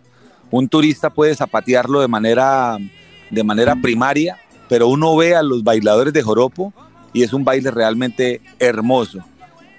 un 0.51 0.69
turista 0.69 1.11
puede 1.11 1.35
zapatearlo 1.35 2.01
de 2.01 2.09
manera, 2.09 2.77
de 3.31 3.45
manera 3.45 3.75
primaria, 3.81 4.39
pero 4.69 4.89
uno 4.89 5.17
ve 5.17 5.35
a 5.35 5.43
los 5.43 5.65
bailadores 5.65 6.13
de 6.13 6.23
joropo 6.23 6.75
y 7.17 7.23
es 7.23 7.33
un 7.33 7.45
baile 7.45 7.71
realmente 7.71 8.43
hermoso. 8.59 9.21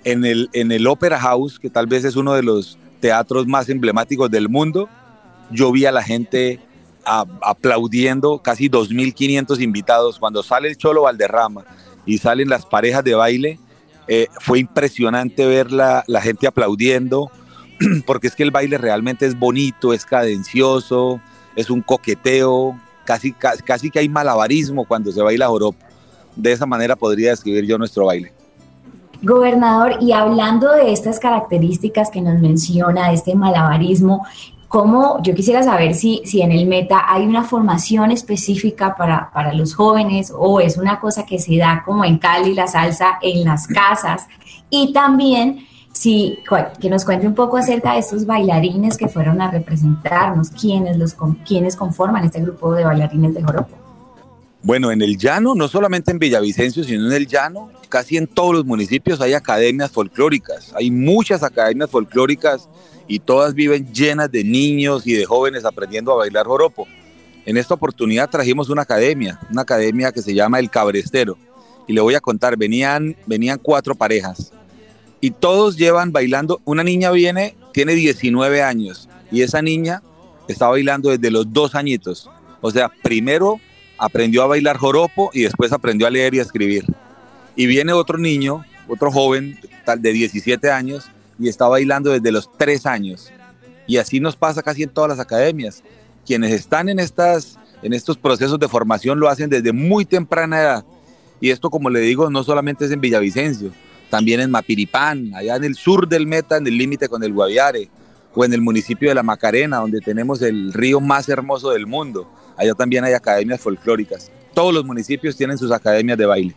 En 0.04 0.26
el, 0.26 0.50
en 0.54 0.72
el 0.72 0.88
Opera 0.88 1.20
House, 1.20 1.60
que 1.60 1.70
tal 1.70 1.86
vez 1.86 2.04
es 2.04 2.16
uno 2.16 2.34
de 2.34 2.42
los 2.42 2.80
teatros 3.00 3.46
más 3.46 3.70
emblemáticos 3.70 4.32
del 4.32 4.50
mundo, 4.50 4.90
yo 5.52 5.72
vi 5.72 5.86
a 5.86 5.92
la 5.92 6.02
gente 6.02 6.60
aplaudiendo, 7.06 8.40
casi 8.40 8.72
2.500 8.72 9.62
invitados. 9.62 10.18
Cuando 10.18 10.42
sale 10.42 10.68
el 10.68 10.78
Cholo 10.78 11.04
Valderrama 11.04 11.64
y 12.08 12.18
salen 12.18 12.50
las 12.50 12.66
parejas 12.66 13.04
de 13.04 13.14
baile, 13.14 13.60
eh, 14.08 14.30
fue 14.40 14.58
impresionante 14.58 15.46
ver 15.46 15.72
la, 15.72 16.04
la 16.08 16.22
gente 16.22 16.48
aplaudiendo, 16.48 17.30
porque 18.08 18.26
es 18.26 18.36
que 18.36 18.42
el 18.42 18.50
baile 18.50 18.80
realmente 18.80 19.28
es 19.28 19.38
bonito, 19.38 19.94
es 19.94 20.08
cadencioso, 20.08 21.22
es 21.56 21.70
un 21.70 21.84
coqueteo, 21.84 22.76
casi, 23.06 23.32
casi, 23.32 23.92
que 23.92 24.00
hay 24.00 24.10
malabarismo 24.10 24.86
cuando 24.86 25.12
se 25.12 25.22
baila 25.22 25.50
joropo. 25.50 25.87
De 26.38 26.52
esa 26.52 26.66
manera 26.66 26.96
podría 26.96 27.32
describir 27.32 27.66
yo 27.66 27.78
nuestro 27.78 28.06
baile. 28.06 28.32
Gobernador, 29.24 29.98
y 30.00 30.12
hablando 30.12 30.72
de 30.72 30.92
estas 30.92 31.20
características 31.20 32.12
que 32.12 32.22
nos 32.22 32.40
menciona, 32.40 33.10
de 33.10 33.16
este 33.16 33.34
malabarismo, 33.34 34.26
¿cómo, 34.68 35.20
yo 35.24 35.34
quisiera 35.34 35.64
saber 35.64 35.96
si, 35.96 36.22
si 36.24 36.42
en 36.42 36.52
el 36.52 36.68
Meta 36.68 37.04
hay 37.08 37.26
una 37.26 37.44
formación 37.44 38.12
específica 38.12 38.96
para, 38.96 39.32
para 39.34 39.54
los 39.54 39.74
jóvenes 39.74 40.32
o 40.38 40.60
es 40.60 40.78
una 40.78 41.00
cosa 41.00 41.26
que 41.26 41.40
se 41.40 41.58
da 41.58 41.82
como 41.84 42.06
en 42.06 42.20
Cali 42.20 42.54
la 42.54 42.68
salsa 42.68 43.18
en 43.22 43.44
las 43.44 43.66
casas? 43.68 44.28
Y 44.70 44.94
también 44.94 45.66
Sí, 45.98 46.38
que 46.80 46.92
nos 46.92 47.04
cuente 47.04 47.26
un 47.26 47.34
poco 47.34 47.58
acerca 47.58 47.94
de 47.94 48.00
estos 48.00 48.28
bailarines 48.28 48.98
que 48.98 49.08
fueron 49.08 49.42
a 49.42 49.50
representarnos, 49.50 50.52
quiénes, 50.52 50.96
los, 50.96 51.16
quiénes 51.44 51.76
conforman 51.76 52.24
este 52.24 52.40
grupo 52.40 52.76
de 52.76 52.86
bailarines 52.86 53.34
de 53.34 53.42
joropo. 53.42 53.87
Bueno, 54.68 54.92
en 54.92 55.02
el 55.02 55.18
llano, 55.18 55.56
no 55.56 55.70
solamente 55.70 56.12
en 56.12 56.20
Villavicencio, 56.20 56.84
sino 56.84 57.08
en 57.08 57.14
el 57.14 57.26
llano, 57.26 57.72
casi 57.88 58.18
en 58.18 58.28
todos 58.28 58.54
los 58.54 58.66
municipios 58.66 59.22
hay 59.22 59.34
academias 59.34 59.90
folclóricas. 59.90 60.74
Hay 60.76 60.92
muchas 60.92 61.42
academias 61.42 61.90
folclóricas 61.90 62.68
y 63.08 63.20
todas 63.20 63.54
viven 63.54 63.94
llenas 63.94 64.30
de 64.30 64.44
niños 64.44 65.08
y 65.08 65.14
de 65.14 65.24
jóvenes 65.24 65.64
aprendiendo 65.64 66.12
a 66.12 66.18
bailar 66.18 66.48
joropo. 66.48 66.86
En 67.46 67.56
esta 67.56 67.76
oportunidad 67.76 68.30
trajimos 68.30 68.70
una 68.70 68.82
academia, 68.82 69.40
una 69.50 69.62
academia 69.62 70.12
que 70.12 70.22
se 70.22 70.34
llama 70.34 70.60
El 70.60 70.70
Cabrestero. 70.70 71.38
Y 71.88 71.94
le 71.94 72.02
voy 72.02 72.16
a 72.16 72.20
contar, 72.20 72.58
venían, 72.58 73.16
venían 73.26 73.60
cuatro 73.64 73.96
parejas 73.96 74.52
y 75.22 75.32
todos 75.32 75.78
llevan 75.78 76.12
bailando. 76.12 76.60
Una 76.66 76.84
niña 76.84 77.12
viene, 77.12 77.56
tiene 77.72 77.96
19 77.96 78.62
años 78.62 79.08
y 79.32 79.44
esa 79.44 79.62
niña 79.62 80.04
está 80.50 80.68
bailando 80.68 81.10
desde 81.10 81.32
los 81.32 81.54
dos 81.54 81.74
añitos. 81.74 82.30
O 82.60 82.70
sea, 82.70 82.92
primero 83.02 83.62
aprendió 83.98 84.44
a 84.44 84.48
bailar 84.48 84.78
joropo 84.78 85.30
y 85.34 85.44
después 85.44 85.72
aprendió 85.72 86.08
a 86.08 86.10
leer 86.10 86.36
y 86.36 86.40
a 86.40 86.44
escribir. 86.44 86.86
Y 87.56 87.66
viene 87.66 87.94
otro 87.94 88.18
niño, 88.18 88.64
otro 88.88 89.12
joven 89.12 89.60
tal 89.86 90.02
de 90.02 90.14
17 90.14 90.70
años 90.72 91.10
y 91.40 91.50
está 91.50 91.68
bailando 91.68 92.12
desde 92.12 92.32
los 92.32 92.50
tres 92.58 92.86
años. 92.86 93.32
Y 93.86 93.98
así 93.98 94.20
nos 94.20 94.36
pasa 94.36 94.62
casi 94.62 94.84
en 94.84 94.90
todas 94.90 95.10
las 95.10 95.20
academias. 95.20 95.84
Quienes 96.26 96.52
están 96.52 96.90
en, 96.90 97.00
estas, 97.00 97.58
en 97.82 97.94
estos 97.94 98.18
procesos 98.18 98.60
de 98.60 98.68
formación 98.68 99.20
lo 99.20 99.30
hacen 99.30 99.50
desde 99.50 99.72
muy 99.72 100.06
temprana 100.06 100.60
edad. 100.60 100.86
Y 101.40 101.52
esto, 101.52 101.70
como 101.70 101.90
le 101.90 102.00
digo, 102.02 102.30
no 102.30 102.44
solamente 102.44 102.86
es 102.86 102.92
en 102.92 103.00
Villavicencio, 103.00 103.72
también 104.10 104.40
en 104.40 104.52
Mapiripán, 104.52 105.34
allá 105.36 105.56
en 105.56 105.64
el 105.64 105.76
sur 105.76 106.08
del 106.08 106.26
Meta, 106.26 106.58
en 106.58 106.68
el 106.68 106.78
límite 106.78 107.08
con 107.08 107.24
el 107.24 107.32
Guaviare, 107.32 107.90
o 108.38 108.46
en 108.46 108.54
el 108.54 108.62
municipio 108.62 109.10
de 109.10 109.16
La 109.16 109.24
Macarena, 109.24 109.78
donde 109.78 110.00
tenemos 110.00 110.44
el 110.44 110.72
río 110.72 111.02
más 111.02 111.28
hermoso 111.28 111.72
del 111.72 111.88
mundo. 111.88 112.32
Allá 112.56 112.76
también 112.76 113.04
hay 113.04 113.14
academias 113.14 113.60
folclóricas. 113.60 114.32
Todos 114.54 114.72
los 114.72 114.86
municipios 114.86 115.36
tienen 115.36 115.58
sus 115.58 115.72
academias 115.72 116.20
de 116.20 116.26
baile. 116.28 116.56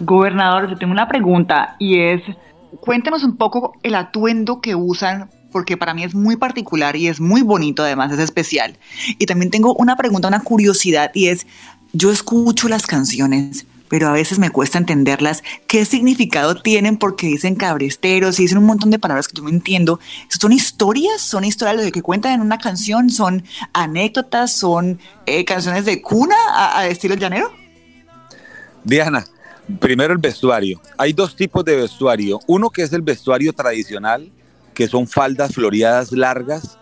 Gobernador, 0.00 0.70
yo 0.70 0.78
tengo 0.78 0.92
una 0.92 1.06
pregunta 1.06 1.76
y 1.78 2.00
es, 2.00 2.22
cuéntenos 2.80 3.22
un 3.22 3.36
poco 3.36 3.74
el 3.82 3.94
atuendo 3.96 4.62
que 4.62 4.74
usan 4.74 5.28
porque 5.52 5.76
para 5.76 5.92
mí 5.92 6.04
es 6.04 6.14
muy 6.14 6.36
particular 6.36 6.96
y 6.96 7.08
es 7.08 7.20
muy 7.20 7.42
bonito, 7.42 7.82
además 7.82 8.12
es 8.12 8.18
especial. 8.18 8.78
Y 9.18 9.26
también 9.26 9.50
tengo 9.50 9.74
una 9.74 9.96
pregunta, 9.96 10.28
una 10.28 10.40
curiosidad, 10.40 11.10
y 11.12 11.28
es, 11.28 11.46
yo 11.92 12.10
escucho 12.10 12.68
las 12.68 12.86
canciones, 12.86 13.66
pero 13.88 14.08
a 14.08 14.12
veces 14.12 14.38
me 14.38 14.50
cuesta 14.50 14.78
entenderlas, 14.78 15.42
qué 15.66 15.84
significado 15.84 16.54
tienen, 16.56 16.96
porque 16.96 17.26
dicen 17.26 17.54
cabresteros 17.54 18.38
y 18.38 18.42
dicen 18.42 18.58
un 18.58 18.64
montón 18.64 18.90
de 18.90 18.98
palabras 18.98 19.28
que 19.28 19.36
yo 19.36 19.42
no 19.42 19.48
entiendo. 19.48 20.00
¿Son 20.28 20.52
historias? 20.52 21.20
¿Son 21.20 21.44
historias 21.44 21.84
de 21.84 21.92
que 21.92 22.02
cuentan 22.02 22.32
en 22.32 22.40
una 22.40 22.58
canción? 22.58 23.10
¿Son 23.10 23.44
anécdotas? 23.72 24.52
¿Son 24.52 24.98
eh, 25.26 25.44
canciones 25.44 25.84
de 25.84 26.02
cuna 26.02 26.36
a, 26.54 26.86
estilo 26.86 27.14
llanero? 27.14 27.52
Diana, 28.84 29.24
primero 29.80 30.12
el 30.12 30.18
vestuario. 30.18 30.80
Hay 30.96 31.12
dos 31.12 31.36
tipos 31.36 31.64
de 31.64 31.76
vestuario. 31.76 32.40
Uno 32.46 32.70
que 32.70 32.82
es 32.82 32.92
el 32.92 33.02
vestuario 33.02 33.52
tradicional, 33.52 34.30
que 34.74 34.88
son 34.88 35.06
faldas 35.06 35.54
floreadas 35.54 36.12
largas, 36.12 36.78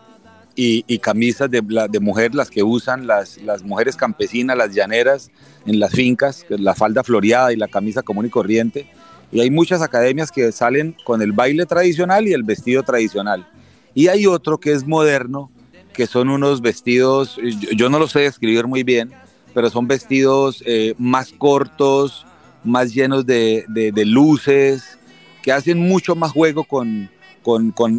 y, 0.57 0.99
camisas 0.99 1.51
de, 1.51 1.63
mujer, 2.01 2.35
las 2.35 2.51
que 2.51 2.63
usan 2.63 3.07
las, 3.07 3.39
las 3.39 3.63
mujeres 3.63 3.97
campesinas, 3.97 4.57
las 4.57 4.75
llaneras, 4.75 5.31
en 5.67 5.81
las 5.81 5.93
fincas, 5.93 6.47
la 6.49 6.75
falda 6.75 7.03
floreada 7.03 7.53
y 7.53 7.57
la 7.57 7.69
camisa 7.69 8.03
común 8.03 8.27
y 8.27 8.31
corriente. 8.31 8.87
Y 9.33 9.41
hay 9.41 9.51
muchas 9.51 9.83
academias 9.83 10.31
que 10.31 10.53
salen 10.53 10.97
con 11.05 11.23
el 11.23 11.33
baile 11.33 11.67
tradicional 11.67 12.29
y 12.29 12.33
el 12.33 12.45
vestido 12.45 12.83
tradicional. 12.83 13.47
Y 13.95 14.09
hay 14.09 14.27
otro 14.27 14.59
que 14.59 14.73
es 14.73 14.87
moderno, 14.87 15.51
que 15.93 16.07
son 16.07 16.29
unos 16.29 16.61
vestidos, 16.61 17.39
yo, 17.77 17.89
no 17.89 17.99
lo 17.99 18.09
sé 18.09 18.21
describir 18.21 18.67
muy 18.67 18.83
bien, 18.83 19.11
pero 19.55 19.71
son 19.71 19.87
vestidos 19.87 20.63
eh, 20.67 20.95
más 20.99 21.33
cortos, 21.33 22.27
más 22.65 22.93
llenos 22.93 23.25
de, 23.25 23.65
de, 23.69 24.05
luces, 24.05 24.99
que 25.43 25.53
hacen 25.53 25.79
mucho 25.79 26.17
más 26.17 26.33
juego 26.33 26.65
con, 26.65 27.11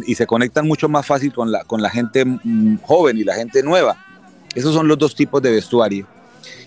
y 0.06 0.14
se 0.14 0.26
conectan 0.26 0.66
mucho 0.66 0.88
más 0.88 1.06
fácil 1.06 1.32
con 1.32 1.52
la, 1.52 1.64
con 1.64 1.82
la 1.82 1.90
gente 1.90 2.24
mm, 2.24 2.78
joven 2.82 3.18
y 3.18 3.24
la 3.24 3.34
gente 3.34 3.62
nueva. 3.62 4.04
Esos 4.54 4.74
son 4.74 4.88
los 4.88 4.98
dos 4.98 5.14
tipos 5.14 5.42
de 5.42 5.50
vestuario. 5.50 6.06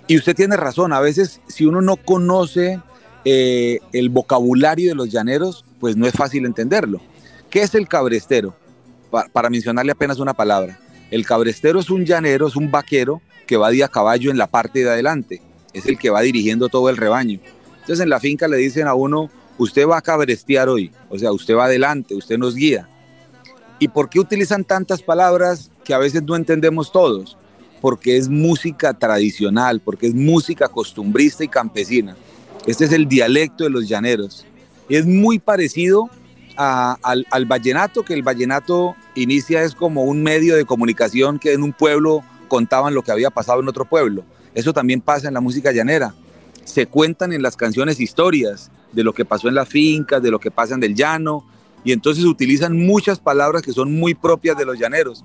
Y 0.08 0.18
usted 0.18 0.36
tiene 0.36 0.58
razón, 0.58 0.94
a 0.94 1.00
veces 1.00 1.42
si 1.48 1.66
uno 1.66 1.82
no 1.82 1.98
conoce 1.98 2.80
eh, 3.26 3.80
el 3.94 4.10
vocabulario 4.10 4.90
de 4.90 4.96
los 4.96 5.10
llaneros, 5.10 5.66
pues 5.80 5.96
no 5.96 6.08
es 6.08 6.14
fácil 6.14 6.46
entenderlo. 6.46 7.02
¿Qué 7.50 7.62
es 7.62 7.76
el 7.76 7.88
cabrestero? 7.88 8.56
para 9.10 9.50
mencionarle 9.50 9.92
apenas 9.92 10.20
una 10.20 10.34
palabra. 10.34 10.78
El 11.12 11.26
cabrestero 11.26 11.80
es 11.80 11.90
un 11.90 12.06
llanero, 12.06 12.48
es 12.48 12.56
un 12.56 12.70
vaquero 12.70 13.22
que 13.48 13.58
va 13.58 13.72
de 13.72 13.84
a 13.84 13.88
caballo 13.88 14.30
en 14.30 14.38
la 14.38 14.48
parte 14.48 14.84
de 14.84 14.90
adelante. 14.90 15.42
Es 15.74 15.88
el 15.88 15.98
que 15.98 16.12
va 16.12 16.22
dirigiendo 16.22 16.70
todo 16.70 16.90
el 16.90 16.98
rebaño. 16.98 17.40
Entonces 17.80 18.02
en 18.02 18.10
la 18.10 18.20
finca 18.20 18.48
le 18.48 18.58
dicen 18.58 18.88
a 18.88 18.94
uno, 18.94 19.30
usted 19.60 19.88
va 19.88 19.98
a 19.98 20.02
cabrestear 20.02 20.68
hoy. 20.68 20.92
O 21.10 21.20
sea, 21.20 21.32
usted 21.32 21.56
va 21.56 21.66
adelante, 21.66 22.16
usted 22.16 22.40
nos 22.40 22.56
guía. 22.56 22.90
¿Y 23.78 23.88
por 23.88 24.10
qué 24.10 24.20
utilizan 24.20 24.64
tantas 24.64 25.04
palabras 25.04 25.70
que 25.84 25.94
a 25.94 26.00
veces 26.00 26.24
no 26.24 26.36
entendemos 26.36 26.92
todos? 26.92 27.38
porque 27.82 28.18
es 28.18 28.30
música 28.30 28.94
tradicional, 28.94 29.82
porque 29.82 30.08
es 30.08 30.14
música 30.14 30.68
costumbrista 30.68 31.44
y 31.44 31.48
campesina. 31.48 32.16
Este 32.66 32.86
es 32.86 32.92
el 32.92 33.08
dialecto 33.08 33.64
de 33.64 33.70
los 33.70 33.88
llaneros. 33.88 34.46
Es 34.90 35.06
muy 35.06 35.40
parecido 35.40 36.10
al, 36.56 37.26
al, 37.32 37.46
vallenato, 37.46 38.04
que 38.04 38.14
el 38.14 38.24
vallenato 38.24 38.96
inicia 39.16 39.64
es 39.64 39.76
como 39.76 40.04
un 40.04 40.24
medio 40.24 40.56
de 40.56 40.66
comunicación 40.66 41.40
que 41.40 41.54
en 41.54 41.64
un 41.64 41.72
pueblo 41.72 42.22
contaban 42.48 42.94
lo 42.94 43.02
que 43.02 43.12
había 43.12 43.30
pasado 43.30 43.62
en 43.62 43.70
otro 43.70 43.86
pueblo. 43.86 44.26
Eso 44.54 44.74
también 44.74 45.00
pasa 45.00 45.28
en 45.28 45.36
la 45.36 45.42
música 45.42 45.72
llanera. 45.72 46.14
Se 46.66 46.86
cuentan 46.86 47.32
en 47.32 47.42
las 47.42 47.56
canciones 47.56 48.00
historias 48.00 48.72
de 48.92 49.04
lo 49.04 49.14
que 49.14 49.26
pasó 49.26 49.48
en 49.48 49.56
las 49.56 49.68
fincas, 49.68 50.22
de 50.22 50.32
lo 50.32 50.40
que 50.40 50.52
pasa 50.52 50.76
en 50.76 50.84
el 50.84 50.96
llano, 50.96 51.46
y 51.84 51.92
entonces 51.92 52.26
utilizan 52.26 52.78
muchas 52.78 53.20
palabras 53.20 53.62
que 53.62 53.72
son 53.72 53.94
muy 53.94 54.14
propias 54.14 54.58
de 54.58 54.66
los 54.66 54.78
llaneros 54.78 55.24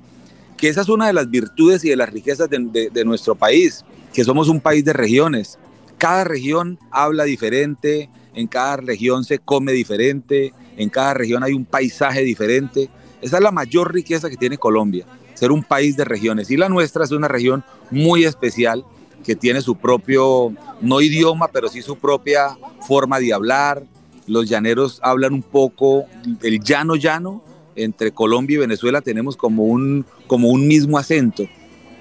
que 0.57 0.69
esa 0.69 0.81
es 0.81 0.89
una 0.89 1.07
de 1.07 1.13
las 1.13 1.31
virtudes 1.31 1.85
y 1.85 1.91
de 1.91 1.97
las 1.97 2.11
riquezas 2.11 2.49
de, 2.49 3.05
nuestro 3.05 3.35
país, 3.35 3.85
que 4.13 4.25
somos 4.25 4.49
un 4.49 4.61
país 4.61 4.85
de 4.85 4.93
regiones. 4.93 5.59
Cada 5.99 6.25
región 6.25 6.79
habla 6.91 7.25
diferente, 7.25 8.09
en 8.35 8.47
cada 8.47 8.77
región 8.77 9.25
se 9.25 9.39
come 9.39 9.73
diferente, 9.73 10.53
en 10.77 10.89
cada 10.89 11.15
región 11.15 11.43
hay 11.43 11.53
un 11.53 11.65
paisaje 11.65 12.23
diferente. 12.23 12.89
Esa 13.21 13.37
es 13.37 13.43
la 13.43 13.51
mayor 13.51 13.93
riqueza 13.93 14.31
que 14.31 14.37
tiene 14.37 14.59
Colombia, 14.59 15.07
ser 15.35 15.51
un 15.51 15.63
país 15.63 15.97
de 15.97 16.05
regiones. 16.05 16.51
Y 16.51 16.57
la 16.57 16.69
nuestra 16.69 17.05
es 17.05 17.11
una 17.11 17.29
región 17.29 17.65
muy 17.91 18.25
especial 18.25 18.85
que 19.25 19.35
tiene 19.35 19.61
su 19.61 19.77
propio, 19.77 20.53
no 20.81 21.01
idioma, 21.01 21.49
pero 21.49 21.69
sí 21.69 21.83
su 21.83 21.97
propia 21.97 22.57
forma 22.87 23.19
de 23.19 23.33
hablar. 23.33 23.83
Los 24.27 24.49
llaneros 24.49 25.01
hablan 25.03 25.35
un 25.35 25.43
poco 25.43 26.05
el 26.43 26.61
llano 26.61 26.95
llano, 26.97 27.43
entre 27.77 28.13
Colombia 28.13 28.55
y 28.55 28.59
Venezuela 28.59 29.01
tenemos 29.01 29.37
como 29.37 29.65
un, 29.65 30.07
como 30.27 30.49
un 30.49 30.69
mismo 30.69 30.99
acento, 30.99 31.45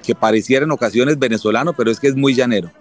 que 0.06 0.14
pareciera 0.14 0.66
en 0.66 0.72
ocasiones 0.72 1.18
venezolano, 1.18 1.74
pero 1.74 1.90
es 1.90 2.00
que 2.00 2.08
es 2.08 2.16
muy 2.16 2.36
llanero. 2.36 2.72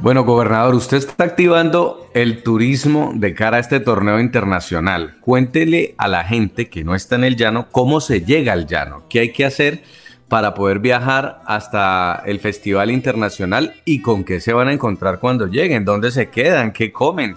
Bueno, 0.00 0.24
gobernador, 0.24 0.74
usted 0.74 0.96
está 0.96 1.24
activando 1.24 2.10
el 2.14 2.42
turismo 2.42 3.12
de 3.14 3.32
cara 3.32 3.58
a 3.58 3.60
este 3.60 3.78
torneo 3.78 4.18
internacional. 4.18 5.16
Cuéntele 5.20 5.94
a 5.98 6.08
la 6.08 6.24
gente 6.24 6.68
que 6.68 6.82
no 6.84 6.94
está 6.94 7.14
en 7.14 7.24
el 7.24 7.36
llano 7.36 7.68
cómo 7.70 8.00
se 8.00 8.20
llega 8.20 8.52
al 8.52 8.66
llano, 8.66 9.04
qué 9.08 9.20
hay 9.20 9.32
que 9.32 9.44
hacer 9.44 9.82
para 10.28 10.54
poder 10.54 10.78
viajar 10.78 11.42
hasta 11.46 12.22
el 12.26 12.40
Festival 12.40 12.90
Internacional 12.90 13.74
y 13.84 14.00
con 14.00 14.24
qué 14.24 14.40
se 14.40 14.52
van 14.52 14.68
a 14.68 14.72
encontrar 14.72 15.20
cuando 15.20 15.46
lleguen, 15.46 15.84
dónde 15.84 16.10
se 16.10 16.30
quedan, 16.30 16.72
qué 16.72 16.92
comen. 16.92 17.36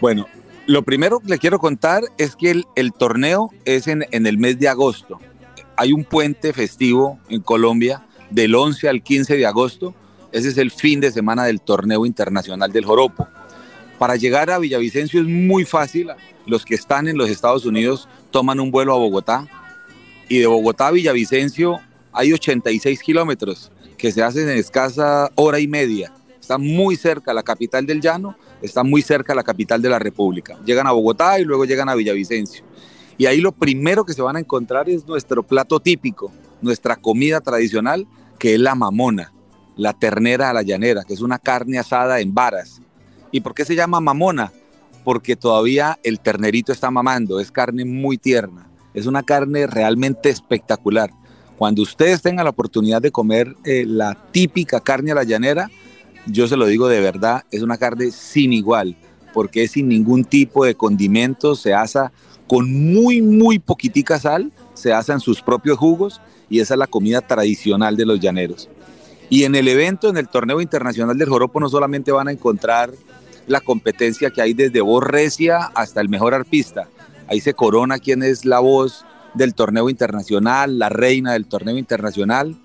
Bueno, 0.00 0.26
lo 0.66 0.82
primero 0.82 1.20
que 1.20 1.28
le 1.28 1.38
quiero 1.38 1.58
contar 1.58 2.02
es 2.18 2.36
que 2.36 2.62
el, 2.74 2.92
torneo 2.92 3.50
es 3.64 3.88
en, 3.88 4.04
el 4.10 4.38
mes 4.38 4.58
de 4.58 4.68
agosto. 4.68 5.18
Hay 5.76 5.92
un 5.92 6.04
puente 6.04 6.52
festivo 6.52 7.18
en 7.28 7.40
Colombia 7.40 8.04
del 8.30 8.54
11 8.54 8.88
al 8.88 9.02
15 9.02 9.36
de 9.36 9.46
agosto. 9.46 9.94
Ese 10.30 10.48
es 10.48 10.58
el 10.58 10.70
fin 10.70 11.00
de 11.00 11.10
semana 11.10 11.44
del 11.44 11.60
torneo 11.60 12.06
internacional 12.06 12.70
del 12.70 12.84
Joropo. 12.84 13.26
Para 13.98 14.16
llegar 14.16 14.50
a 14.50 14.58
Villavicencio 14.58 15.20
es 15.20 15.26
muy 15.26 15.64
fácil. 15.64 16.10
Los 16.46 16.64
que 16.64 16.74
están 16.74 17.08
en 17.08 17.16
los 17.16 17.30
Estados 17.30 17.64
Unidos 17.64 18.08
toman 18.30 18.60
un 18.60 18.70
vuelo 18.70 18.94
a 18.94 18.98
Bogotá 18.98 19.48
y 20.28 20.38
de 20.38 20.46
Bogotá 20.46 20.88
a 20.88 20.92
Villavicencio 20.92 21.80
hay 22.12 22.32
86 22.32 23.02
kilómetros 23.02 23.70
que 23.96 24.12
se 24.12 24.22
hacen 24.22 24.48
en 24.48 24.58
escasa 24.58 25.30
hora 25.34 25.60
y 25.60 25.68
media. 25.68 26.12
Está 26.40 26.58
muy 26.58 26.96
cerca 26.96 27.32
la 27.32 27.42
capital 27.42 27.86
del 27.86 28.00
llano 28.00 28.36
está 28.62 28.84
muy 28.84 29.02
cerca 29.02 29.34
la 29.34 29.42
capital 29.42 29.82
de 29.82 29.88
la 29.88 29.98
República. 29.98 30.58
Llegan 30.64 30.86
a 30.86 30.92
Bogotá 30.92 31.38
y 31.38 31.44
luego 31.44 31.64
llegan 31.64 31.88
a 31.88 31.94
Villavicencio. 31.94 32.64
Y 33.18 33.26
ahí 33.26 33.40
lo 33.40 33.52
primero 33.52 34.04
que 34.04 34.14
se 34.14 34.22
van 34.22 34.36
a 34.36 34.40
encontrar 34.40 34.88
es 34.88 35.06
nuestro 35.06 35.42
plato 35.42 35.80
típico, 35.80 36.32
nuestra 36.62 36.96
comida 36.96 37.40
tradicional, 37.40 38.06
que 38.38 38.54
es 38.54 38.60
la 38.60 38.74
mamona, 38.74 39.32
la 39.76 39.92
ternera 39.92 40.50
a 40.50 40.52
la 40.52 40.62
llanera, 40.62 41.04
que 41.04 41.14
es 41.14 41.20
una 41.20 41.38
carne 41.38 41.78
asada 41.78 42.20
en 42.20 42.32
varas. 42.34 42.80
¿Y 43.30 43.40
por 43.40 43.54
qué 43.54 43.64
se 43.64 43.74
llama 43.74 44.00
mamona? 44.00 44.52
Porque 45.04 45.36
todavía 45.36 45.98
el 46.02 46.20
ternerito 46.20 46.72
está 46.72 46.90
mamando, 46.90 47.40
es 47.40 47.50
carne 47.50 47.84
muy 47.84 48.18
tierna, 48.18 48.68
es 48.94 49.06
una 49.06 49.22
carne 49.22 49.66
realmente 49.66 50.30
espectacular. 50.30 51.10
Cuando 51.56 51.82
ustedes 51.82 52.22
tengan 52.22 52.44
la 52.44 52.50
oportunidad 52.50 53.00
de 53.00 53.12
comer 53.12 53.56
eh, 53.64 53.84
la 53.86 54.16
típica 54.32 54.80
carne 54.80 55.12
a 55.12 55.16
la 55.16 55.24
llanera, 55.24 55.70
yo 56.26 56.46
se 56.46 56.56
lo 56.56 56.66
digo 56.66 56.88
de 56.88 57.00
verdad, 57.00 57.44
es 57.50 57.62
una 57.62 57.78
carne 57.78 58.10
sin 58.10 58.52
igual, 58.52 58.96
porque 59.32 59.64
es 59.64 59.72
sin 59.72 59.88
ningún 59.88 60.24
tipo 60.24 60.64
de 60.64 60.74
condimento, 60.74 61.54
se 61.54 61.74
asa 61.74 62.12
con 62.46 62.92
muy, 62.92 63.22
muy 63.22 63.58
poquitica 63.58 64.18
sal, 64.18 64.52
se 64.74 64.92
asa 64.92 65.12
en 65.12 65.20
sus 65.20 65.40
propios 65.42 65.78
jugos 65.78 66.20
y 66.48 66.60
esa 66.60 66.74
es 66.74 66.78
la 66.78 66.86
comida 66.86 67.20
tradicional 67.20 67.96
de 67.96 68.06
los 68.06 68.20
llaneros. 68.20 68.68
Y 69.30 69.44
en 69.44 69.54
el 69.54 69.68
evento, 69.68 70.08
en 70.08 70.18
el 70.18 70.28
torneo 70.28 70.60
internacional 70.60 71.16
del 71.16 71.28
joropo, 71.28 71.60
no 71.60 71.68
solamente 71.68 72.12
van 72.12 72.28
a 72.28 72.32
encontrar 72.32 72.90
la 73.46 73.60
competencia 73.60 74.30
que 74.30 74.42
hay 74.42 74.52
desde 74.52 74.80
voz 74.80 75.02
recia 75.02 75.70
hasta 75.74 76.00
el 76.00 76.08
mejor 76.08 76.34
arpista. 76.34 76.88
Ahí 77.28 77.40
se 77.40 77.54
corona 77.54 77.98
quién 77.98 78.22
es 78.22 78.44
la 78.44 78.60
voz 78.60 79.04
del 79.34 79.54
torneo 79.54 79.88
internacional, 79.88 80.78
la 80.78 80.88
reina 80.88 81.32
del 81.32 81.46
torneo 81.46 81.78
internacional. 81.78 82.56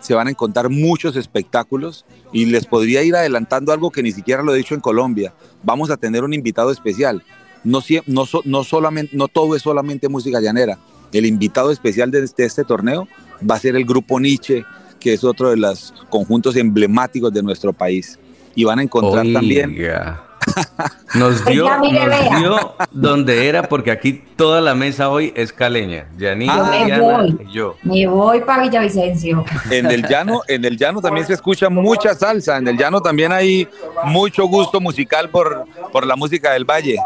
Se 0.00 0.14
van 0.14 0.28
a 0.28 0.30
encontrar 0.30 0.70
muchos 0.70 1.16
espectáculos 1.16 2.06
y 2.32 2.46
les 2.46 2.66
podría 2.66 3.02
ir 3.02 3.14
adelantando 3.14 3.72
algo 3.72 3.90
que 3.90 4.02
ni 4.02 4.12
siquiera 4.12 4.42
lo 4.42 4.54
he 4.54 4.58
dicho 4.58 4.74
en 4.74 4.80
Colombia. 4.80 5.34
Vamos 5.62 5.90
a 5.90 5.96
tener 5.96 6.24
un 6.24 6.32
invitado 6.32 6.70
especial. 6.70 7.22
No, 7.64 7.80
no, 8.06 8.24
no, 8.44 8.64
solamente, 8.64 9.14
no 9.16 9.28
todo 9.28 9.54
es 9.54 9.62
solamente 9.62 10.08
música 10.08 10.40
llanera. 10.40 10.78
El 11.12 11.26
invitado 11.26 11.70
especial 11.70 12.10
de 12.10 12.24
este, 12.24 12.44
este 12.44 12.64
torneo 12.64 13.06
va 13.48 13.56
a 13.56 13.60
ser 13.60 13.76
el 13.76 13.84
grupo 13.84 14.18
Nietzsche, 14.18 14.64
que 14.98 15.12
es 15.12 15.24
otro 15.24 15.50
de 15.50 15.56
los 15.56 15.92
conjuntos 16.08 16.56
emblemáticos 16.56 17.32
de 17.32 17.42
nuestro 17.42 17.72
país. 17.72 18.18
Y 18.54 18.64
van 18.64 18.78
a 18.78 18.82
encontrar 18.82 19.26
también 19.32 19.76
Nos 21.14 21.44
dio, 21.44 21.68
nos 21.68 22.38
dio 22.38 22.74
donde 22.92 23.48
era, 23.48 23.64
porque 23.64 23.90
aquí 23.90 24.22
toda 24.36 24.60
la 24.60 24.74
mesa 24.74 25.08
hoy 25.08 25.32
es 25.34 25.52
caleña. 25.52 26.06
Yanina, 26.16 26.54
ah, 26.56 27.26
yo. 27.52 27.74
Me 27.82 28.06
voy 28.06 28.40
para 28.42 28.62
Villavicencio. 28.62 29.44
En 29.70 29.90
el 29.90 30.06
llano, 30.06 30.42
en 30.46 30.64
el 30.64 30.76
llano 30.76 31.00
también 31.00 31.26
se 31.26 31.34
escucha 31.34 31.68
mucha 31.68 32.14
salsa. 32.14 32.58
En 32.58 32.68
el 32.68 32.76
llano 32.76 33.00
también 33.00 33.32
hay 33.32 33.68
mucho 34.04 34.46
gusto 34.46 34.80
musical 34.80 35.30
por, 35.30 35.66
por 35.92 36.06
la 36.06 36.14
música 36.14 36.52
del 36.52 36.64
valle. 36.64 36.96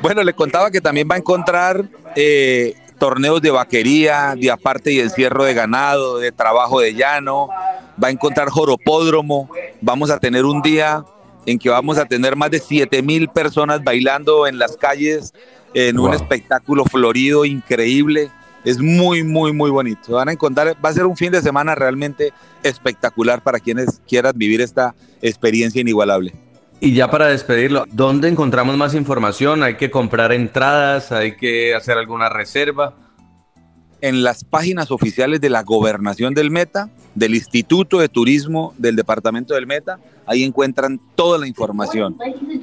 Bueno, 0.00 0.22
le 0.24 0.34
contaba 0.34 0.70
que 0.70 0.80
también 0.80 1.08
va 1.10 1.14
a 1.14 1.18
encontrar 1.18 1.84
eh, 2.16 2.74
torneos 2.98 3.40
de 3.40 3.50
vaquería, 3.50 4.34
de 4.36 4.50
aparte 4.50 4.92
y 4.92 5.00
encierro 5.00 5.44
de 5.44 5.54
ganado, 5.54 6.18
de 6.18 6.32
trabajo 6.32 6.80
de 6.80 6.94
llano. 6.94 7.48
Va 8.02 8.08
a 8.08 8.10
encontrar 8.10 8.48
joropódromo. 8.48 9.48
Vamos 9.80 10.10
a 10.10 10.18
tener 10.18 10.44
un 10.44 10.62
día 10.62 11.04
en 11.46 11.58
que 11.58 11.70
vamos 11.70 11.96
a 11.96 12.04
tener 12.04 12.36
más 12.36 12.50
de 12.50 12.58
7 12.58 13.02
mil 13.02 13.28
personas 13.28 13.82
bailando 13.82 14.46
en 14.46 14.58
las 14.58 14.76
calles 14.76 15.32
en 15.74 15.98
un 15.98 16.12
espectáculo 16.12 16.84
florido 16.84 17.44
increíble. 17.44 18.30
Es 18.64 18.78
muy, 18.80 19.22
muy, 19.22 19.52
muy 19.52 19.70
bonito. 19.70 20.14
Van 20.14 20.28
a 20.28 20.32
encontrar, 20.32 20.76
va 20.84 20.88
a 20.88 20.92
ser 20.92 21.06
un 21.06 21.16
fin 21.16 21.30
de 21.30 21.40
semana 21.40 21.76
realmente 21.76 22.32
espectacular 22.64 23.40
para 23.40 23.60
quienes 23.60 24.00
quieran 24.08 24.32
vivir 24.36 24.60
esta 24.60 24.94
experiencia 25.22 25.80
inigualable. 25.80 26.34
Y 26.80 26.92
ya 26.92 27.10
para 27.10 27.28
despedirlo, 27.28 27.84
¿dónde 27.90 28.28
encontramos 28.28 28.76
más 28.76 28.94
información? 28.94 29.62
¿Hay 29.62 29.76
que 29.76 29.90
comprar 29.90 30.32
entradas? 30.32 31.12
¿Hay 31.12 31.36
que 31.36 31.74
hacer 31.74 31.96
alguna 31.96 32.28
reserva? 32.28 32.94
En 34.00 34.22
las 34.22 34.44
páginas 34.44 34.90
oficiales 34.90 35.40
de 35.40 35.48
la 35.48 35.62
Gobernación 35.62 36.34
del 36.34 36.50
Meta, 36.50 36.90
del 37.14 37.34
Instituto 37.34 37.98
de 37.98 38.08
Turismo 38.08 38.74
del 38.76 38.94
Departamento 38.94 39.54
del 39.54 39.66
Meta, 39.66 39.98
ahí 40.26 40.42
encuentran 40.42 41.00
toda 41.14 41.38
la 41.38 41.46
información. 41.46 42.16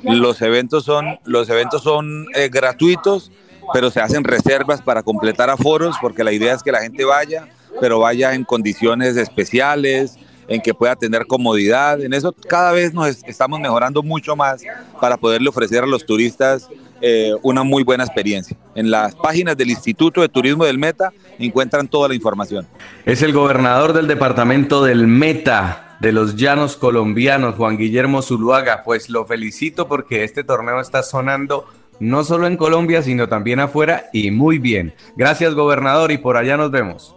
Los 0.04 0.42
eventos 0.42 0.86
son, 0.86 1.18
los 1.26 1.50
eventos 1.50 1.82
son 1.82 2.28
eh, 2.36 2.50
gratuitos, 2.50 3.32
pero 3.74 3.90
se 3.90 4.02
hacen 4.02 4.24
reservas 4.24 4.82
para 4.82 5.02
completar 5.02 5.50
aforos, 5.50 5.96
porque 6.02 6.24
la 6.24 6.32
idea 6.32 6.54
es 6.54 6.62
que 6.62 6.72
la 6.72 6.82
gente 6.82 7.04
vaya, 7.04 7.48
pero 7.80 8.00
vaya 8.00 8.36
en 8.36 8.44
condiciones 8.44 9.18
especiales, 9.18 10.18
en 10.48 10.62
que 10.62 10.74
pueda 10.74 10.96
tener 10.96 11.26
comodidad. 11.26 12.02
En 12.02 12.14
eso 12.14 12.34
cada 12.48 12.72
vez 12.72 12.94
nos 12.94 13.24
estamos 13.24 13.60
mejorando 13.60 14.04
mucho 14.04 14.36
más 14.36 14.62
para 15.00 15.18
poderle 15.18 15.50
ofrecer 15.50 15.84
a 15.84 15.88
los 15.88 16.06
turistas 16.06 16.70
eh, 17.06 17.36
una 17.42 17.64
muy 17.64 17.84
buena 17.84 18.06
experiencia. 18.06 18.56
En 18.76 18.90
las 18.90 19.14
páginas 19.14 19.58
del 19.58 19.70
Instituto 19.70 20.22
de 20.22 20.30
Turismo 20.30 20.64
del 20.64 20.80
Meta 20.80 21.12
encuentran 21.38 21.90
toda 21.90 22.08
la 22.08 22.16
información. 22.16 22.66
Es 23.06 23.22
el 23.22 23.34
gobernador 23.34 23.92
del 23.92 24.08
departamento 24.08 24.86
del 24.86 25.06
Meta, 25.06 25.98
de 26.00 26.14
los 26.14 26.38
llanos 26.38 26.78
colombianos, 26.78 27.56
Juan 27.56 27.78
Guillermo 27.78 28.22
Zuluaga. 28.22 28.84
Pues 28.86 29.10
lo 29.10 29.26
felicito 29.26 29.90
porque 29.90 30.24
este 30.24 30.46
torneo 30.46 30.80
está 30.80 31.04
sonando 31.04 31.66
no 32.00 32.24
solo 32.24 32.48
en 32.48 32.56
Colombia, 32.56 33.04
sino 33.04 33.28
también 33.28 33.60
afuera 33.60 34.06
y 34.14 34.32
muy 34.32 34.58
bien. 34.58 34.94
Gracias, 35.18 35.54
gobernador, 35.54 36.12
y 36.14 36.18
por 36.18 36.38
allá 36.38 36.56
nos 36.56 36.72
vemos. 36.72 37.14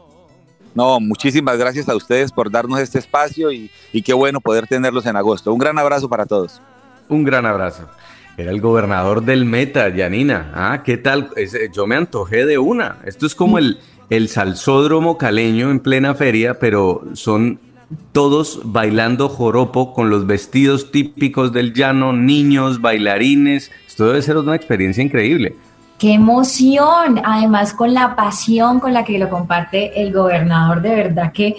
No, 0.74 0.98
muchísimas 0.98 1.56
gracias 1.58 1.88
a 1.88 1.94
ustedes 1.94 2.32
por 2.32 2.50
darnos 2.50 2.80
este 2.80 2.98
espacio 2.98 3.52
y, 3.52 3.70
qué 4.04 4.12
bueno 4.12 4.40
poder 4.40 4.66
tenerlos 4.66 5.06
en 5.06 5.16
agosto. 5.16 5.52
Un 5.52 5.58
gran 5.58 5.78
abrazo 5.78 6.08
para 6.08 6.26
todos. 6.26 6.60
Un 7.08 7.24
gran 7.24 7.46
abrazo. 7.46 7.88
Era 8.38 8.50
el 8.50 8.60
gobernador 8.60 9.24
del 9.24 9.46
Meta, 9.46 9.88
Yanina. 9.88 10.50
Ah, 10.54 10.82
¿qué 10.84 10.98
tal? 10.98 11.30
yo 11.72 11.86
me 11.86 11.96
antojé 11.96 12.44
de 12.44 12.58
una. 12.58 12.98
Esto 13.06 13.24
es 13.24 13.34
como 13.34 13.56
el, 13.56 13.78
el 14.10 14.28
salsódromo 14.28 15.16
caleño 15.16 15.70
en 15.70 15.80
plena 15.80 16.14
feria, 16.14 16.58
pero 16.58 17.02
son 17.14 17.58
todos 18.12 18.60
bailando 18.64 19.30
joropo 19.30 19.94
con 19.94 20.10
los 20.10 20.26
vestidos 20.26 20.90
típicos 20.90 21.52
del 21.52 21.72
llano, 21.72 22.12
niños, 22.12 22.82
bailarines. 22.82 23.70
Esto 23.86 24.06
debe 24.08 24.20
ser 24.20 24.36
una 24.36 24.54
experiencia 24.54 25.02
increíble. 25.02 25.54
¡Qué 25.98 26.12
emoción! 26.12 27.22
Además, 27.24 27.72
con 27.72 27.94
la 27.94 28.16
pasión 28.16 28.80
con 28.80 28.92
la 28.92 29.02
que 29.02 29.18
lo 29.18 29.30
comparte 29.30 30.02
el 30.02 30.12
gobernador, 30.12 30.82
de 30.82 30.94
verdad 30.94 31.32
que 31.32 31.56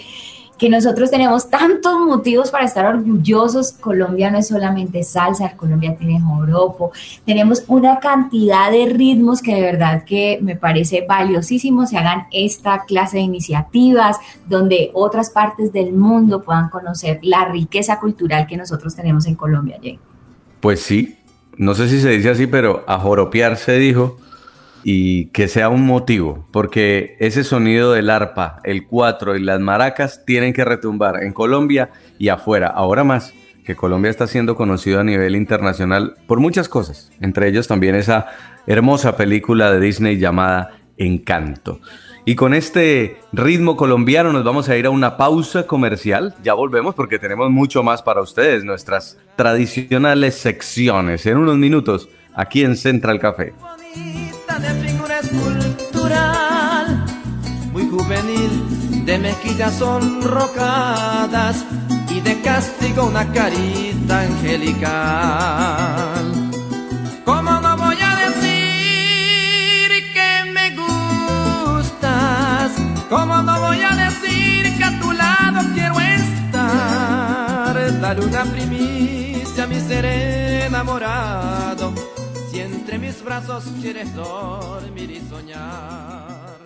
que 0.58 0.70
nosotros 0.70 1.12
tenemos 1.12 1.50
tantos 1.50 2.00
motivos 2.00 2.52
para 2.52 2.66
estar 2.66 2.86
orgullosos. 2.86 3.74
Colombia 3.74 4.32
no 4.32 4.40
es 4.40 4.48
solamente 4.48 5.04
salsa, 5.04 5.56
Colombia 5.56 5.96
tiene 5.98 6.20
joropo, 6.20 6.92
tenemos 7.26 7.64
una 7.68 8.00
cantidad 8.00 8.72
de 8.72 8.88
ritmos 8.88 9.42
que 9.42 9.56
de 9.56 9.62
verdad 9.62 10.04
que 10.04 10.40
me 10.42 10.56
parece 10.56 11.06
valiosísimo 11.08 11.86
se 11.86 11.98
hagan 11.98 12.28
esta 12.32 12.86
clase 12.86 13.18
de 13.18 13.24
iniciativas 13.24 14.18
donde 14.48 14.92
otras 14.94 15.30
partes 15.30 15.72
del 15.72 15.94
mundo 15.94 16.42
puedan 16.42 16.70
conocer 16.70 17.20
la 17.22 17.46
riqueza 17.46 18.00
cultural 18.00 18.48
que 18.48 18.58
nosotros 18.58 18.96
tenemos 18.96 19.26
en 19.28 19.36
Colombia, 19.36 19.78
Jay. 19.82 20.00
Pues 20.60 20.82
sí, 20.82 21.18
no 21.58 21.74
sé 21.76 21.90
si 21.90 22.00
se 22.02 22.10
dice 22.10 22.30
así, 22.30 22.48
pero 22.48 22.84
a 22.88 23.00
joropear 23.00 23.58
se 23.58 23.78
dijo 23.78 24.18
y 24.84 25.28
que 25.28 25.48
sea 25.48 25.70
un 25.70 25.86
motivo, 25.86 26.48
porque 26.52 27.16
ese 27.20 27.44
sonido 27.44 27.92
del 27.92 28.10
arpa, 28.10 28.60
el 28.64 28.86
cuatro 28.86 29.36
y 29.36 29.44
las 29.44 29.60
maracas 29.60 30.24
tienen 30.26 30.54
que 30.54 30.66
retumbar 30.66 31.24
en 31.24 31.34
Colombia 31.34 31.90
y 32.18 32.30
afuera, 32.30 32.68
ahora 32.68 33.04
más 33.04 33.34
que 33.66 33.76
Colombia 33.76 34.10
está 34.10 34.28
siendo 34.28 34.56
conocido 34.56 35.02
a 35.02 35.04
nivel 35.04 35.36
internacional 35.36 36.16
por 36.26 36.40
muchas 36.40 36.70
cosas, 36.70 37.12
entre 37.20 37.50
ellos 37.50 37.68
también 37.68 37.96
esa 37.96 38.28
hermosa 38.66 39.18
película 39.18 39.72
de 39.72 39.80
Disney 39.80 40.18
llamada 40.18 40.72
Encanto. 40.98 41.82
Y 42.24 42.36
con 42.36 42.54
este 42.54 43.18
ritmo 43.32 43.78
colombiano 43.78 44.34
nos 44.34 44.44
vamos 44.44 44.68
a 44.68 44.76
ir 44.76 44.86
a 44.86 44.90
una 44.90 45.16
pausa 45.16 45.66
comercial. 45.66 46.36
Ya 46.44 46.54
volvemos 46.54 46.94
porque 46.94 47.20
tenemos 47.20 47.50
mucho 47.50 47.84
más 47.84 48.02
para 48.02 48.22
ustedes, 48.22 48.66
nuestras 48.66 49.18
tradicionales 49.38 50.36
secciones. 50.36 51.26
En 51.26 51.38
unos 51.38 51.56
minutos, 51.56 52.10
aquí 52.36 52.66
en 52.66 52.76
Central 52.76 53.20
Café 53.20 53.54
de 54.60 54.74
figura 54.88 55.20
escultural, 55.20 57.06
muy 57.72 57.88
juvenil, 57.88 59.06
de 59.06 59.20
mejillas 59.20 59.76
sonrocadas 59.76 61.64
y 62.10 62.22
de 62.22 62.42
castigo 62.42 63.06
una 63.06 63.32
carita 63.32 64.22
angelical. 64.22 64.92
¿Cómo 67.24 67.60
no 67.62 67.78
voy 67.78 67.98
a 68.02 68.16
decir 68.26 69.92
que 70.16 70.52
me 70.52 70.72
gustas? 70.76 72.72
¿Cómo 73.10 73.42
no 73.44 73.60
voy 73.60 73.82
a 73.82 73.96
decir 73.96 74.76
que 74.76 74.84
a 74.84 75.00
tu 75.00 75.12
lado 75.12 75.62
quiero 75.76 76.00
estar? 76.00 77.76
Dale 78.02 78.26
una 78.26 78.44
primicia 78.46 79.66
a 79.66 79.68
mi 79.68 79.80
ser 79.80 80.06
enamorado 80.06 81.77
mis 82.98 83.24
brazos 83.24 83.66
quieres 83.82 84.14
dormir 84.16 85.12
y 85.12 85.22
soñar. 85.30 86.58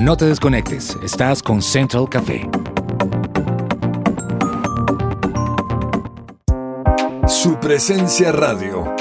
No 0.00 0.16
te 0.16 0.24
desconectes, 0.26 0.96
estás 1.02 1.42
con 1.42 1.62
Central 1.62 2.08
Café. 2.08 2.48
Su 7.28 7.58
presencia 7.60 8.32
radio. 8.32 8.94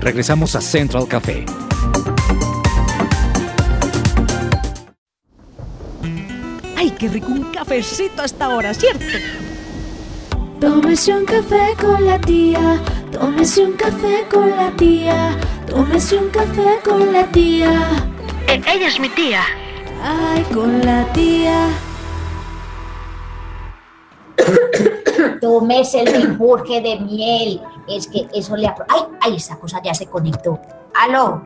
Regresamos 0.00 0.54
a 0.56 0.60
Central 0.60 1.06
Café. 1.08 1.44
Qué 7.02 7.08
rico 7.08 7.32
un 7.32 7.50
cafecito 7.50 8.22
hasta 8.22 8.44
ahora, 8.44 8.72
¿cierto? 8.72 9.04
Tómese 10.60 11.12
un 11.12 11.24
café 11.24 11.74
con 11.80 12.06
la 12.06 12.20
tía 12.20 12.80
Tómese 13.10 13.64
un 13.64 13.72
café 13.72 14.24
con 14.32 14.48
la 14.50 14.70
tía, 14.70 15.36
tómese 15.68 16.16
un 16.16 16.30
café 16.30 16.78
con 16.82 17.12
la 17.12 17.26
tía. 17.26 17.90
E-, 18.48 18.54
ella 18.54 18.86
es 18.86 18.98
mi 18.98 19.10
tía. 19.10 19.42
Ay, 20.02 20.42
con 20.44 20.80
la 20.80 21.04
tía. 21.12 21.68
Tómese 25.42 26.02
el 26.04 26.26
menjurje 26.26 26.80
de 26.80 27.00
miel. 27.00 27.60
Es 27.86 28.06
que 28.06 28.26
eso 28.32 28.56
le... 28.56 28.68
apro- 28.68 28.86
¡Ay! 28.88 29.02
¡Ay! 29.20 29.36
Esa 29.36 29.58
cosa 29.58 29.80
ya 29.84 29.92
se 29.92 30.06
conectó. 30.06 30.58
¡Aló! 30.94 31.42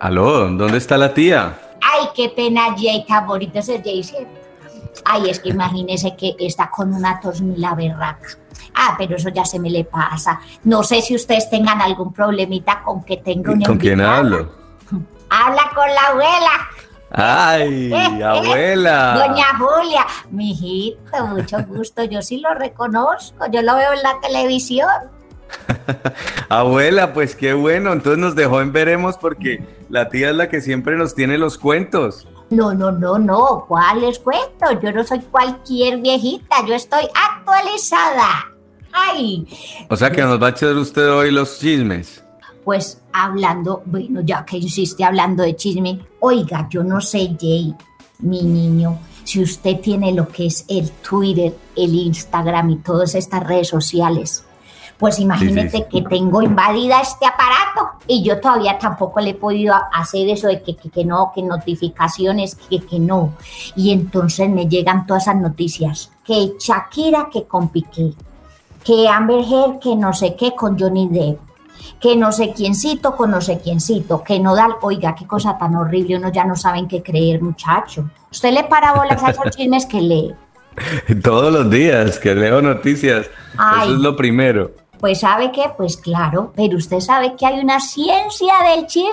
Aló, 0.00 0.48
¿dónde 0.48 0.78
está 0.78 0.96
la 0.96 1.12
tía? 1.12 1.58
¡Ay, 1.82 2.08
qué 2.14 2.30
pena, 2.30 2.74
Jay! 2.78 3.04
Tan 3.06 3.26
bonito 3.26 3.58
ese 3.58 3.82
Jay, 3.84 4.02
¿cierto? 4.02 4.43
Ay, 5.04 5.30
es 5.30 5.40
que 5.40 5.50
imagínese 5.50 6.16
que 6.16 6.34
está 6.38 6.70
con 6.70 6.92
una 6.92 7.20
tos 7.20 7.40
ni 7.40 7.56
la 7.56 7.74
berraca. 7.74 8.28
Ah, 8.74 8.94
pero 8.98 9.16
eso 9.16 9.28
ya 9.28 9.44
se 9.44 9.58
me 9.58 9.70
le 9.70 9.84
pasa. 9.84 10.40
No 10.64 10.82
sé 10.82 11.00
si 11.02 11.14
ustedes 11.14 11.48
tengan 11.50 11.80
algún 11.80 12.12
problemita 12.12 12.82
con 12.82 13.02
que 13.04 13.18
tenga 13.18 13.52
una 13.52 13.66
¿Con 13.66 13.78
quién 13.78 14.00
hablo? 14.00 14.52
Habla 15.30 15.70
con 15.74 15.88
la 15.88 16.06
abuela. 16.10 16.68
¡Ay, 17.16 17.92
Eh, 17.92 18.24
abuela! 18.24 19.14
Doña 19.14 19.46
Julia, 19.58 20.06
mijito, 20.30 21.26
mucho 21.28 21.58
gusto. 21.64 22.04
Yo 22.04 22.22
sí 22.22 22.38
lo 22.40 22.54
reconozco, 22.54 23.46
yo 23.50 23.62
lo 23.62 23.76
veo 23.76 23.92
en 23.92 24.02
la 24.02 24.20
televisión. 24.20 24.88
Abuela, 26.48 27.12
pues 27.12 27.36
qué 27.36 27.52
bueno. 27.54 27.92
Entonces 27.92 28.18
nos 28.18 28.34
dejó 28.34 28.60
en 28.60 28.72
veremos 28.72 29.16
porque 29.16 29.62
la 29.88 30.08
tía 30.08 30.30
es 30.30 30.36
la 30.36 30.48
que 30.48 30.60
siempre 30.60 30.96
nos 30.96 31.14
tiene 31.14 31.38
los 31.38 31.58
cuentos. 31.58 32.26
No, 32.50 32.74
no, 32.74 32.92
no, 32.92 33.18
no, 33.18 33.64
¿cuáles 33.66 34.18
cuento? 34.18 34.80
Yo 34.82 34.92
no 34.92 35.04
soy 35.04 35.20
cualquier 35.20 35.98
viejita, 35.98 36.64
yo 36.66 36.74
estoy 36.74 37.04
actualizada. 37.14 38.50
Ay, 38.92 39.46
O 39.88 39.96
sea 39.96 40.10
que 40.10 40.22
nos 40.22 40.40
va 40.40 40.48
a 40.48 40.50
echar 40.50 40.74
usted 40.76 41.10
hoy 41.10 41.30
los 41.32 41.58
chismes. 41.58 42.22
pues 42.62 43.00
hablando, 43.12 43.82
bueno, 43.84 44.20
ya 44.22 44.44
que 44.44 44.56
insiste 44.56 45.04
hablando 45.04 45.42
de 45.42 45.54
chisme, 45.56 46.00
oiga, 46.20 46.66
yo 46.70 46.82
no 46.82 47.00
sé, 47.00 47.36
Jay, 47.38 47.74
mi 48.20 48.42
niño, 48.42 48.98
si 49.24 49.42
usted 49.42 49.80
tiene 49.80 50.12
lo 50.12 50.28
que 50.28 50.46
es 50.46 50.64
el 50.68 50.90
Twitter, 50.90 51.54
el 51.76 51.94
Instagram 51.94 52.70
y 52.70 52.76
todas 52.76 53.14
estas 53.14 53.42
redes 53.42 53.68
sociales. 53.68 54.44
Pues 54.98 55.18
imagínate 55.18 55.78
sí. 55.78 55.84
que 55.90 56.02
tengo 56.02 56.40
invadida 56.40 57.00
este 57.00 57.26
aparato 57.26 57.98
y 58.06 58.22
yo 58.22 58.40
todavía 58.40 58.78
tampoco 58.78 59.20
le 59.20 59.30
he 59.30 59.34
podido 59.34 59.74
hacer 59.92 60.28
eso 60.28 60.46
de 60.46 60.62
que, 60.62 60.76
que, 60.76 60.88
que 60.88 61.04
no, 61.04 61.32
que 61.34 61.42
notificaciones, 61.42 62.54
que, 62.54 62.80
que 62.80 62.98
no. 62.98 63.32
Y 63.74 63.92
entonces 63.92 64.48
me 64.48 64.68
llegan 64.68 65.06
todas 65.06 65.24
esas 65.24 65.36
noticias. 65.36 66.10
Que 66.24 66.52
Shakira 66.58 67.28
que 67.32 67.44
con 67.44 67.68
Piqué, 67.68 68.12
que 68.84 69.08
Amber 69.08 69.40
Heard 69.40 69.78
que 69.80 69.96
no 69.96 70.12
sé 70.12 70.36
qué 70.36 70.54
con 70.54 70.78
Johnny 70.78 71.08
Depp, 71.08 71.40
que 72.00 72.16
no 72.16 72.32
sé 72.32 72.52
quiéncito 72.52 73.16
con 73.16 73.30
no 73.30 73.40
sé 73.40 73.58
quiéncito, 73.58 74.22
que 74.22 74.38
no 74.38 74.54
da, 74.54 74.68
oiga, 74.82 75.14
qué 75.14 75.26
cosa 75.26 75.58
tan 75.58 75.74
horrible, 75.74 76.18
uno 76.18 76.30
ya 76.30 76.44
no 76.44 76.54
saben 76.54 76.86
qué 76.86 77.02
creer, 77.02 77.42
muchacho. 77.42 78.08
Usted 78.30 78.52
le 78.52 78.64
para 78.64 78.94
bolas 78.94 79.22
a 79.22 79.30
esos 79.30 79.50
chismes 79.56 79.86
que 79.86 80.00
lee. 80.00 80.34
Todos 81.22 81.52
los 81.52 81.70
días 81.70 82.18
que 82.18 82.34
leo 82.34 82.60
noticias. 82.60 83.30
Ay. 83.56 83.88
Eso 83.88 83.96
es 83.96 84.00
lo 84.00 84.16
primero. 84.16 84.72
Pues 85.04 85.20
sabe 85.20 85.52
que, 85.52 85.64
pues 85.76 85.98
claro, 85.98 86.50
pero 86.56 86.78
usted 86.78 86.98
sabe 86.98 87.36
que 87.36 87.44
hay 87.44 87.60
una 87.60 87.78
ciencia 87.78 88.54
del 88.70 88.86
chisme 88.86 89.10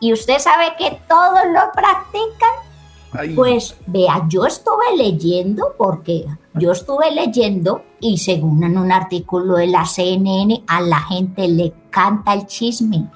y 0.00 0.10
usted 0.14 0.38
sabe 0.38 0.72
que 0.78 0.98
todos 1.06 1.40
lo 1.52 1.70
practican. 1.74 2.48
Ay. 3.12 3.34
Pues 3.34 3.76
vea, 3.86 4.24
yo 4.26 4.46
estuve 4.46 4.96
leyendo, 4.96 5.74
porque 5.76 6.24
yo 6.54 6.72
estuve 6.72 7.10
leyendo 7.10 7.82
y 8.00 8.16
según 8.16 8.64
en 8.64 8.78
un 8.78 8.90
artículo 8.90 9.56
de 9.56 9.66
la 9.66 9.84
CNN, 9.84 10.64
a 10.66 10.80
la 10.80 11.00
gente 11.00 11.46
le 11.46 11.74
canta 11.90 12.32
el 12.32 12.46
chisme. 12.46 13.10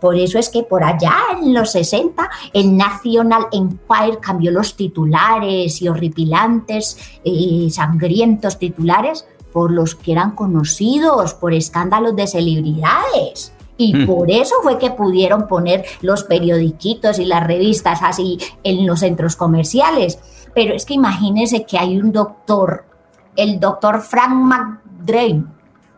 Por 0.00 0.16
eso 0.16 0.38
es 0.38 0.48
que 0.48 0.62
por 0.62 0.84
allá 0.84 1.14
en 1.38 1.52
los 1.52 1.72
60 1.72 2.30
el 2.54 2.76
National 2.78 3.48
Empire 3.52 4.20
cambió 4.22 4.50
los 4.50 4.74
titulares 4.74 5.82
y 5.82 5.88
horripilantes, 5.88 7.20
eh, 7.24 7.68
sangrientos 7.70 8.58
titulares 8.58 9.26
por 9.54 9.70
los 9.70 9.94
que 9.94 10.12
eran 10.12 10.32
conocidos 10.32 11.32
por 11.32 11.54
escándalos 11.54 12.14
de 12.16 12.26
celebridades. 12.26 13.52
Y 13.76 13.94
Mm. 13.94 14.06
por 14.06 14.30
eso 14.30 14.56
fue 14.62 14.78
que 14.78 14.90
pudieron 14.90 15.46
poner 15.46 15.84
los 16.02 16.24
periodiquitos 16.24 17.18
y 17.20 17.24
las 17.24 17.46
revistas 17.46 18.00
así 18.02 18.38
en 18.64 18.84
los 18.86 19.00
centros 19.00 19.36
comerciales. 19.36 20.18
Pero 20.54 20.74
es 20.74 20.84
que 20.84 20.94
imagínense 20.94 21.64
que 21.64 21.78
hay 21.78 21.98
un 21.98 22.12
doctor, 22.12 22.84
el 23.36 23.58
doctor 23.60 24.00
Frank 24.00 24.32
McDrain, 24.32 25.48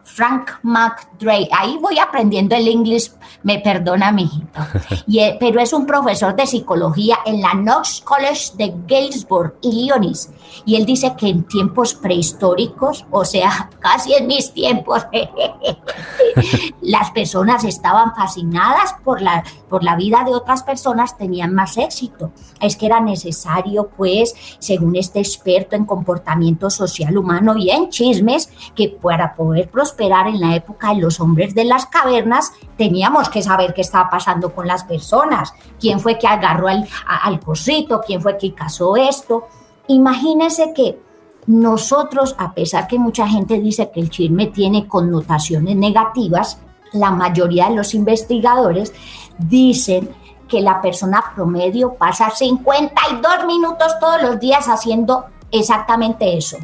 Frank 0.07 0.53
McDray, 0.62 1.49
ahí 1.51 1.79
voy 1.81 1.99
aprendiendo 1.99 2.55
el 2.55 2.69
inglés, 2.69 3.16
me 3.42 3.59
perdona 3.59 4.12
mi 4.12 4.23
hijito. 4.23 4.61
Y, 5.09 5.21
eh, 5.21 5.37
pero 5.38 5.61
es 5.61 5.73
un 5.73 5.87
profesor 5.87 6.35
de 6.35 6.47
psicología 6.47 7.19
en 7.27 7.40
la 7.40 7.53
Knox 7.53 8.01
College 8.01 8.53
de 8.57 8.75
Galesburg, 8.87 9.55
Illinois. 9.62 10.31
Y 10.64 10.77
él 10.77 10.87
dice 10.87 11.14
que 11.16 11.29
en 11.29 11.45
tiempos 11.45 11.95
prehistóricos, 11.95 13.05
o 13.11 13.25
sea, 13.25 13.71
casi 13.81 14.14
en 14.14 14.27
mis 14.27 14.53
tiempos, 14.53 15.07
las 16.81 17.11
personas 17.11 17.64
estaban 17.64 18.14
fascinadas 18.14 18.95
por 19.05 19.21
la, 19.21 19.45
por 19.69 19.85
la 19.85 19.97
vida 19.97 20.25
de 20.25 20.35
otras 20.35 20.62
personas, 20.62 21.16
tenían 21.16 21.55
más 21.55 21.77
éxito. 21.79 22.33
Es 22.61 22.77
que 22.77 22.87
era 22.87 23.01
necesario, 23.01 23.90
pues, 23.97 24.35
según 24.59 24.97
este 24.97 25.19
experto 25.19 25.77
en 25.77 25.85
comportamiento 25.85 26.71
social 26.71 27.16
humano 27.16 27.57
y 27.57 27.71
en 27.71 27.90
chismes, 27.90 28.51
que 28.75 28.88
para 28.88 29.35
poder 29.35 29.69
prosperar 29.69 29.96
en 29.99 30.41
la 30.41 30.55
época 30.55 30.89
de 30.89 31.01
los 31.01 31.21
hombres 31.21 31.55
de 31.55 31.65
las 31.65 31.87
cavernas, 31.87 32.53
teníamos 32.77 33.29
que 33.29 33.43
saber 33.43 33.75
qué 33.75 33.81
estaba 33.81 34.11
pasando 34.11 34.55
con 34.55 34.67
las 34.67 34.85
personas, 34.85 35.53
quién 35.81 36.01
fue 36.01 36.19
que 36.19 36.27
agarró 36.27 36.69
al, 36.69 36.87
al 37.07 37.41
cosito, 37.41 38.01
quién 38.07 38.21
fue 38.21 38.37
que 38.39 38.55
casó 38.55 38.97
esto. 38.97 39.49
Imagínense 39.89 40.73
que 40.75 40.99
nosotros, 41.47 42.35
a 42.39 42.53
pesar 42.53 42.87
que 42.87 42.99
mucha 42.99 43.27
gente 43.29 43.61
dice 43.61 43.91
que 43.93 44.01
el 44.01 44.11
chisme 44.11 44.47
tiene 44.47 44.87
connotaciones 44.87 45.77
negativas, 45.77 46.59
la 46.93 47.11
mayoría 47.11 47.69
de 47.69 47.77
los 47.77 47.95
investigadores 47.95 48.93
dicen 49.39 50.11
que 50.49 50.61
la 50.61 50.81
persona 50.81 51.23
promedio 51.35 51.95
pasa 51.95 52.31
52 52.31 53.47
minutos 53.47 53.93
todos 54.01 54.23
los 54.23 54.39
días 54.39 54.67
haciendo 54.69 55.27
exactamente 55.51 56.37
eso, 56.37 56.59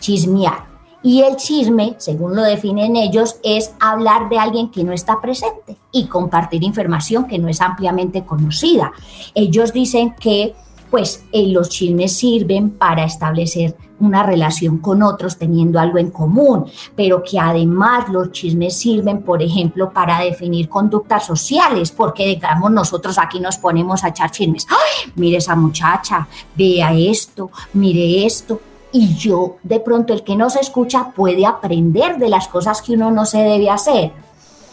chismear. 0.00 0.71
Y 1.02 1.22
el 1.22 1.36
chisme, 1.36 1.94
según 1.98 2.36
lo 2.36 2.42
definen 2.42 2.96
ellos, 2.96 3.36
es 3.42 3.72
hablar 3.80 4.28
de 4.28 4.38
alguien 4.38 4.70
que 4.70 4.84
no 4.84 4.92
está 4.92 5.20
presente 5.20 5.76
y 5.90 6.06
compartir 6.06 6.62
información 6.62 7.26
que 7.26 7.38
no 7.38 7.48
es 7.48 7.60
ampliamente 7.60 8.24
conocida. 8.24 8.92
Ellos 9.34 9.72
dicen 9.72 10.14
que 10.18 10.54
pues 10.92 11.24
eh, 11.32 11.48
los 11.48 11.70
chismes 11.70 12.12
sirven 12.12 12.68
para 12.68 13.04
establecer 13.04 13.74
una 13.98 14.24
relación 14.24 14.76
con 14.76 15.02
otros 15.02 15.38
teniendo 15.38 15.80
algo 15.80 15.96
en 15.96 16.10
común, 16.10 16.66
pero 16.94 17.22
que 17.22 17.38
además 17.38 18.10
los 18.10 18.30
chismes 18.30 18.76
sirven, 18.76 19.22
por 19.22 19.42
ejemplo, 19.42 19.90
para 19.90 20.20
definir 20.20 20.68
conductas 20.68 21.24
sociales, 21.24 21.92
porque 21.92 22.26
digamos 22.26 22.70
nosotros 22.70 23.16
aquí 23.18 23.40
nos 23.40 23.56
ponemos 23.56 24.04
a 24.04 24.08
echar 24.08 24.30
chismes. 24.30 24.66
¡Ay! 24.68 25.12
Mire 25.14 25.38
esa 25.38 25.56
muchacha, 25.56 26.28
vea 26.54 26.92
esto, 26.92 27.50
mire 27.72 28.26
esto. 28.26 28.60
Y 28.92 29.14
yo, 29.14 29.56
de 29.62 29.80
pronto, 29.80 30.12
el 30.12 30.22
que 30.22 30.36
no 30.36 30.50
se 30.50 30.60
escucha 30.60 31.12
puede 31.16 31.46
aprender 31.46 32.18
de 32.18 32.28
las 32.28 32.48
cosas 32.48 32.82
que 32.82 32.92
uno 32.92 33.10
no 33.10 33.24
se 33.24 33.38
debe 33.38 33.70
hacer. 33.70 34.12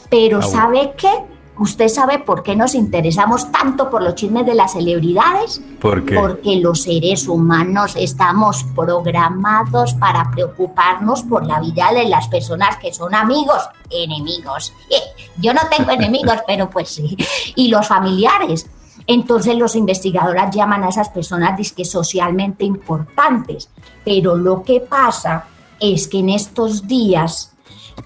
Pero 0.10 0.38
Ah, 0.38 0.46
bueno. 0.46 0.52
¿sabe 0.62 0.94
qué? 0.98 1.10
¿Usted 1.58 1.90
sabe 1.90 2.20
por 2.20 2.42
qué 2.42 2.56
nos 2.56 2.74
interesamos 2.74 3.52
tanto 3.52 3.90
por 3.90 4.02
los 4.02 4.16
chismes 4.16 4.46
de 4.46 4.56
las 4.56 4.72
celebridades? 4.74 5.62
¿Por 5.82 6.06
qué? 6.06 6.16
Porque 6.16 6.56
los 6.56 6.84
seres 6.84 7.28
humanos 7.28 7.96
estamos 7.98 8.64
programados 8.76 9.94
para 9.96 10.32
preocuparnos 10.32 11.24
por 11.24 11.46
la 11.46 11.60
vida 11.60 11.92
de 11.94 12.08
las 12.08 12.30
personas 12.30 12.78
que 12.78 12.94
son 12.94 13.14
amigos, 13.14 13.62
enemigos. 13.90 14.74
Eh, 14.90 15.24
Yo 15.38 15.54
no 15.54 15.62
tengo 15.76 15.92
enemigos, 15.92 16.38
pero 16.48 16.70
pues 16.70 16.90
sí. 16.90 17.18
Y 17.56 17.68
los 17.68 17.86
familiares. 17.88 18.66
Entonces 19.12 19.58
los 19.58 19.76
investigadores 19.76 20.52
llaman 20.52 20.84
a 20.84 20.90
esas 20.90 21.10
personas 21.10 21.58
disque 21.58 21.84
socialmente 21.84 22.64
importantes. 22.64 23.68
Pero 24.06 24.36
lo 24.36 24.62
que 24.62 24.82
pasa 24.82 25.46
es 25.80 26.08
que 26.08 26.20
en 26.20 26.30
estos 26.30 26.88
días 26.88 27.54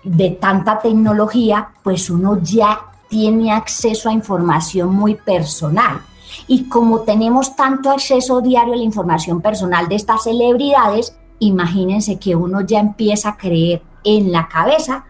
de 0.06 0.30
tanta 0.30 0.80
tecnología, 0.80 1.72
pues 1.84 2.10
uno 2.10 2.40
ya 2.42 2.80
tiene 3.10 3.52
acceso 3.52 4.08
a 4.08 4.14
información 4.14 4.96
muy 4.96 5.16
personal. 5.16 6.00
Y 6.48 6.70
como 6.70 7.02
tenemos 7.02 7.54
tanto 7.54 7.92
acceso 7.92 8.40
diario 8.40 8.74
a 8.74 8.78
la 8.78 8.84
información 8.84 9.42
personal 9.42 9.90
de 9.90 9.96
estas 9.96 10.24
celebridades, 10.24 11.18
imagínense 11.40 12.18
que 12.18 12.34
uno 12.34 12.62
ya 12.62 12.80
empieza 12.80 13.32
a 13.32 13.38
creer 13.38 13.82
en 14.06 14.32
la 14.32 14.48
cabeza 14.48 15.04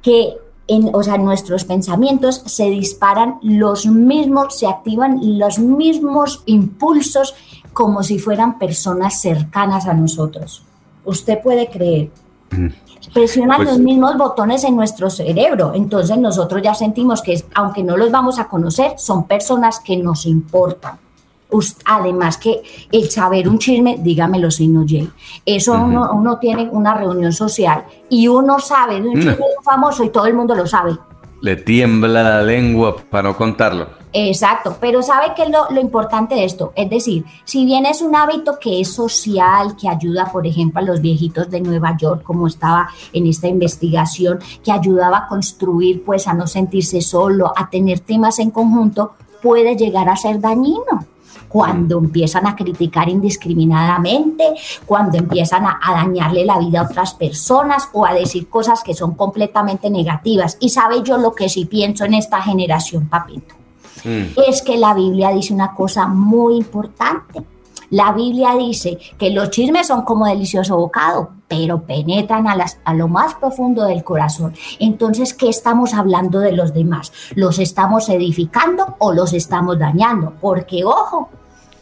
que 0.00 0.38
en, 0.66 0.90
o 0.94 1.02
sea, 1.02 1.18
nuestros 1.18 1.64
pensamientos 1.64 2.42
se 2.46 2.70
disparan 2.70 3.38
los 3.42 3.86
mismos, 3.86 4.56
se 4.58 4.66
activan 4.66 5.38
los 5.38 5.58
mismos 5.58 6.42
impulsos 6.46 7.34
como 7.72 8.02
si 8.02 8.18
fueran 8.18 8.58
personas 8.58 9.20
cercanas 9.20 9.86
a 9.86 9.94
nosotros. 9.94 10.62
Usted 11.04 11.42
puede 11.42 11.68
creer. 11.68 12.10
presionan 13.12 13.58
Pues- 13.58 13.68
los 13.70 13.78
mismos 13.78 14.16
botones 14.16 14.64
en 14.64 14.76
nuestro 14.76 15.10
cerebro. 15.10 15.72
Entonces 15.74 16.16
nosotros 16.16 16.62
ya 16.62 16.74
sentimos 16.74 17.20
que, 17.20 17.44
aunque 17.54 17.82
no 17.82 17.96
los 17.96 18.10
vamos 18.10 18.38
a 18.38 18.48
conocer, 18.48 18.94
son 18.96 19.24
personas 19.24 19.80
que 19.80 19.96
nos 19.96 20.24
importan. 20.26 20.98
Además 21.84 22.38
que 22.38 22.62
el 22.90 23.10
saber 23.10 23.48
un 23.48 23.58
chisme, 23.58 23.96
dígamelo 24.00 24.50
si 24.50 24.68
no, 24.68 24.84
Jay. 24.86 25.08
Eso 25.46 25.72
uno, 25.74 26.10
uno 26.12 26.38
tiene 26.38 26.68
una 26.70 26.94
reunión 26.94 27.32
social 27.32 27.84
y 28.08 28.28
uno 28.28 28.58
sabe 28.58 29.00
de 29.00 29.08
un 29.08 29.18
Mm. 29.18 29.22
chisme 29.22 29.44
famoso 29.62 30.04
y 30.04 30.10
todo 30.10 30.26
el 30.26 30.34
mundo 30.34 30.54
lo 30.54 30.66
sabe. 30.66 30.96
Le 31.40 31.56
tiembla 31.56 32.22
la 32.22 32.42
lengua 32.42 32.96
para 33.10 33.28
no 33.28 33.36
contarlo. 33.36 33.86
Exacto, 34.16 34.76
pero 34.80 35.02
¿sabe 35.02 35.32
qué 35.34 35.42
es 35.42 35.50
lo, 35.50 35.68
lo 35.70 35.80
importante 35.80 36.36
de 36.36 36.44
esto? 36.44 36.72
Es 36.76 36.88
decir, 36.88 37.24
si 37.44 37.64
bien 37.66 37.84
es 37.84 38.00
un 38.00 38.14
hábito 38.14 38.58
que 38.60 38.80
es 38.80 38.88
social, 38.94 39.74
que 39.76 39.88
ayuda, 39.88 40.30
por 40.32 40.46
ejemplo, 40.46 40.80
a 40.80 40.84
los 40.84 41.00
viejitos 41.00 41.50
de 41.50 41.60
Nueva 41.60 41.96
York, 41.96 42.22
como 42.22 42.46
estaba 42.46 42.88
en 43.12 43.26
esta 43.26 43.48
investigación, 43.48 44.38
que 44.64 44.70
ayudaba 44.70 45.18
a 45.18 45.26
construir, 45.26 46.04
pues, 46.04 46.28
a 46.28 46.32
no 46.34 46.46
sentirse 46.46 47.00
solo, 47.00 47.52
a 47.56 47.68
tener 47.68 48.00
temas 48.00 48.38
en 48.38 48.50
conjunto, 48.52 49.14
puede 49.42 49.76
llegar 49.76 50.08
a 50.08 50.16
ser 50.16 50.40
dañino. 50.40 51.04
Cuando 51.54 51.98
empiezan 51.98 52.48
a 52.48 52.56
criticar 52.56 53.08
indiscriminadamente, 53.08 54.44
cuando 54.86 55.18
empiezan 55.18 55.64
a, 55.66 55.78
a 55.80 55.92
dañarle 55.94 56.44
la 56.44 56.58
vida 56.58 56.80
a 56.80 56.84
otras 56.84 57.14
personas 57.14 57.88
o 57.92 58.04
a 58.04 58.12
decir 58.12 58.48
cosas 58.48 58.82
que 58.82 58.92
son 58.92 59.14
completamente 59.14 59.88
negativas. 59.88 60.56
Y 60.58 60.70
sabe 60.70 61.02
yo 61.04 61.16
lo 61.16 61.32
que 61.32 61.48
sí 61.48 61.64
pienso 61.66 62.04
en 62.04 62.14
esta 62.14 62.42
generación, 62.42 63.06
papito 63.08 63.54
Mm. 64.04 64.38
es 64.48 64.60
que 64.62 64.76
la 64.76 64.92
Biblia 64.94 65.30
dice 65.30 65.54
una 65.54 65.74
cosa 65.74 66.06
muy 66.08 66.56
importante. 66.56 67.42
La 67.90 68.12
Biblia 68.12 68.54
dice 68.56 68.98
que 69.16 69.30
los 69.30 69.48
chismes 69.50 69.86
son 69.86 70.02
como 70.02 70.26
delicioso 70.26 70.76
bocado, 70.76 71.30
pero 71.48 71.80
penetran 71.82 72.46
a, 72.48 72.56
las- 72.56 72.78
a 72.84 72.92
lo 72.92 73.06
más 73.08 73.34
profundo 73.36 73.84
del 73.84 74.02
corazón. 74.04 74.52
Entonces, 74.80 75.32
¿qué 75.32 75.48
estamos 75.48 75.94
hablando 75.94 76.40
de 76.40 76.52
los 76.52 76.74
demás? 76.74 77.12
¿Los 77.36 77.58
estamos 77.60 78.08
edificando 78.08 78.96
o 78.98 79.12
los 79.12 79.32
estamos 79.32 79.78
dañando? 79.78 80.34
Porque, 80.40 80.84
ojo, 80.84 81.30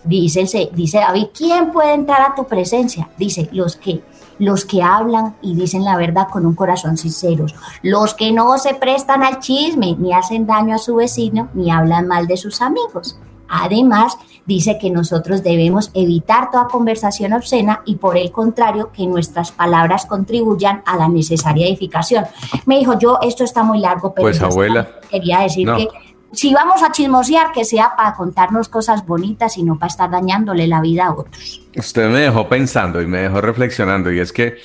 dice, 0.05 0.71
dice 0.75 0.99
David, 0.99 1.29
¿quién 1.37 1.73
puede 1.73 1.95
entrar 1.95 2.23
a 2.23 2.35
tu 2.35 2.45
presencia? 2.45 3.09
Dice, 3.19 3.49
los 3.53 3.77
que 3.77 4.03
los 4.39 4.65
que 4.65 4.83
hablan 4.83 5.37
y 5.41 5.55
dicen 5.55 5.85
la 5.85 5.97
verdad 5.97 6.27
con 6.29 6.47
un 6.47 6.55
corazón 6.57 6.97
sincero, 6.97 7.47
los 7.83 8.15
que 8.15 8.33
no 8.33 8.59
se 8.59 8.75
prestan 8.75 9.23
al 9.23 9.39
chisme, 9.39 9.95
ni 9.99 10.13
hacen 10.13 10.47
daño 10.47 10.75
a 10.75 10.79
su 10.79 10.97
vecino, 10.97 11.49
ni 11.55 11.71
hablan 11.71 12.09
mal 12.09 12.27
de 12.27 12.37
sus 12.37 12.61
amigos. 12.61 13.17
Además, 13.49 14.17
dice 14.47 14.79
que 14.81 14.91
nosotros 14.91 15.43
debemos 15.43 15.91
evitar 15.95 16.51
toda 16.51 16.67
conversación 16.69 17.35
obscena 17.35 17.83
y 17.85 17.97
por 17.97 18.17
el 18.17 18.33
contrario, 18.33 18.91
que 18.93 19.07
nuestras 19.07 19.53
palabras 19.53 20.07
contribuyan 20.07 20.83
a 20.87 20.97
la 20.97 21.09
necesaria 21.09 21.67
edificación. 21.67 22.25
Me 22.65 22.79
dijo, 22.79 22.99
yo, 22.99 23.19
esto 23.21 23.45
está 23.45 23.63
muy 23.63 23.79
largo, 23.79 24.15
pero 24.15 24.25
Pues, 24.27 24.41
abuela, 24.41 24.89
quería 25.11 25.41
decir 25.41 25.67
no. 25.69 25.77
que 25.77 25.89
si 26.33 26.53
vamos 26.55 26.83
a 26.83 26.91
chismosear, 26.91 27.53
que 27.53 27.65
sea 27.65 27.95
para 27.97 28.15
contarnos 28.15 28.69
cosas 28.69 29.07
bonitas 29.07 29.59
y 29.59 29.63
no 29.63 29.79
para 29.79 29.89
estar 29.89 30.11
dañándole 30.11 30.67
la 30.67 30.81
vida 30.81 31.07
a 31.07 31.15
otros. 31.15 31.63
Usted 31.77 32.09
me 32.09 32.21
dejó 32.21 32.49
pensando 32.49 33.01
y 33.03 33.07
me 33.07 33.19
dejó 33.19 33.41
reflexionando 33.41 34.11
y 34.11 34.19
es 34.19 34.33
que 34.33 34.57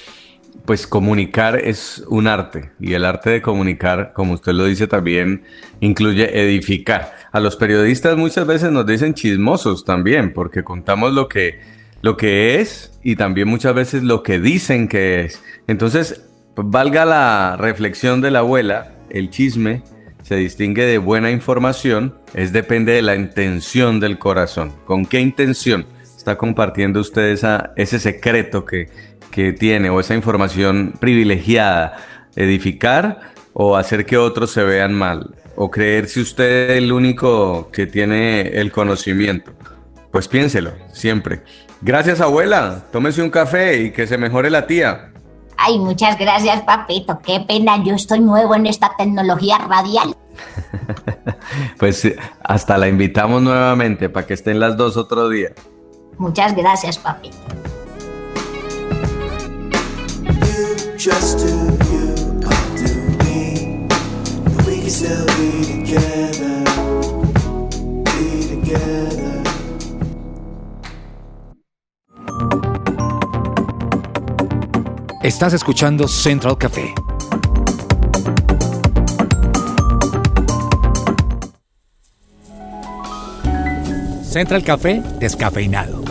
pues 0.65 0.85
comunicar 0.85 1.57
es 1.57 2.03
un 2.09 2.27
arte 2.27 2.71
y 2.79 2.93
el 2.93 3.05
arte 3.05 3.29
de 3.29 3.41
comunicar, 3.41 4.11
como 4.13 4.33
usted 4.33 4.51
lo 4.51 4.65
dice 4.65 4.87
también, 4.87 5.43
incluye 5.79 6.41
edificar. 6.41 7.15
A 7.31 7.39
los 7.39 7.55
periodistas 7.55 8.17
muchas 8.17 8.45
veces 8.45 8.71
nos 8.71 8.85
dicen 8.85 9.13
chismosos 9.13 9.85
también 9.85 10.33
porque 10.33 10.63
contamos 10.63 11.13
lo 11.13 11.27
que 11.29 11.61
lo 12.01 12.15
que 12.17 12.59
es 12.59 12.99
y 13.03 13.15
también 13.15 13.47
muchas 13.47 13.73
veces 13.73 14.03
lo 14.03 14.23
que 14.23 14.39
dicen 14.39 14.87
que 14.87 15.21
es. 15.21 15.41
Entonces, 15.67 16.23
valga 16.55 17.05
la 17.05 17.55
reflexión 17.57 18.21
de 18.21 18.31
la 18.31 18.39
abuela, 18.39 18.93
el 19.09 19.29
chisme 19.29 19.83
se 20.27 20.35
distingue 20.35 20.85
de 20.85 20.97
buena 20.97 21.31
información, 21.31 22.13
es 22.33 22.51
depende 22.51 22.91
de 22.91 23.01
la 23.01 23.15
intención 23.15 24.01
del 24.01 24.19
corazón. 24.19 24.73
¿Con 24.83 25.05
qué 25.05 25.21
intención 25.21 25.85
está 26.03 26.37
compartiendo 26.37 26.99
usted 26.99 27.29
esa, 27.29 27.71
ese 27.77 27.97
secreto 27.97 28.65
que, 28.65 28.89
que 29.31 29.53
tiene 29.53 29.89
o 29.89 30.01
esa 30.01 30.15
información 30.15 30.95
privilegiada? 30.99 31.95
¿Edificar 32.35 33.31
o 33.53 33.77
hacer 33.77 34.05
que 34.05 34.17
otros 34.17 34.51
se 34.51 34.65
vean 34.65 34.93
mal? 34.93 35.33
¿O 35.55 35.71
creerse 35.71 36.19
usted 36.19 36.71
el 36.71 36.91
único 36.91 37.71
que 37.71 37.87
tiene 37.87 38.49
el 38.49 38.73
conocimiento? 38.73 39.53
Pues 40.11 40.27
piénselo, 40.27 40.73
siempre. 40.91 41.39
Gracias 41.81 42.19
abuela, 42.19 42.83
tómese 42.91 43.21
un 43.21 43.29
café 43.29 43.81
y 43.81 43.91
que 43.91 44.05
se 44.05 44.17
mejore 44.17 44.49
la 44.49 44.67
tía. 44.67 45.13
Ay, 45.57 45.79
muchas 45.79 46.17
gracias, 46.17 46.61
papito. 46.61 47.19
Qué 47.19 47.39
pena, 47.39 47.83
yo 47.83 47.95
estoy 47.95 48.19
nuevo 48.19 48.55
en 48.55 48.67
esta 48.67 48.91
tecnología 48.97 49.57
radial. 49.57 50.15
Pues 51.79 52.03
eh, 52.05 52.15
hasta 52.43 52.77
la 52.77 52.87
invitamos 52.87 53.41
nuevamente 53.41 54.09
para 54.09 54.25
que 54.27 54.33
estén 54.33 54.59
las 54.59 54.75
dos 54.77 54.97
otro 54.97 55.29
día. 55.29 55.49
Muchas 56.17 56.55
gracias, 56.55 56.97
papito. 56.97 57.37
Just 60.97 61.39
do 61.39 61.45
you, 61.91 62.15
I'll 62.43 62.75
do 62.75 63.23
me. 63.23 63.87
And 64.45 64.65
we 64.65 64.81
can 64.81 64.89
still 64.89 65.25
be 65.37 65.76
Estás 75.23 75.51
escuchando 75.53 76.07
Central 76.07 76.59
Café. 76.59 76.93
Central 84.23 84.63
Café 84.63 85.01
descafeinado. 85.19 86.06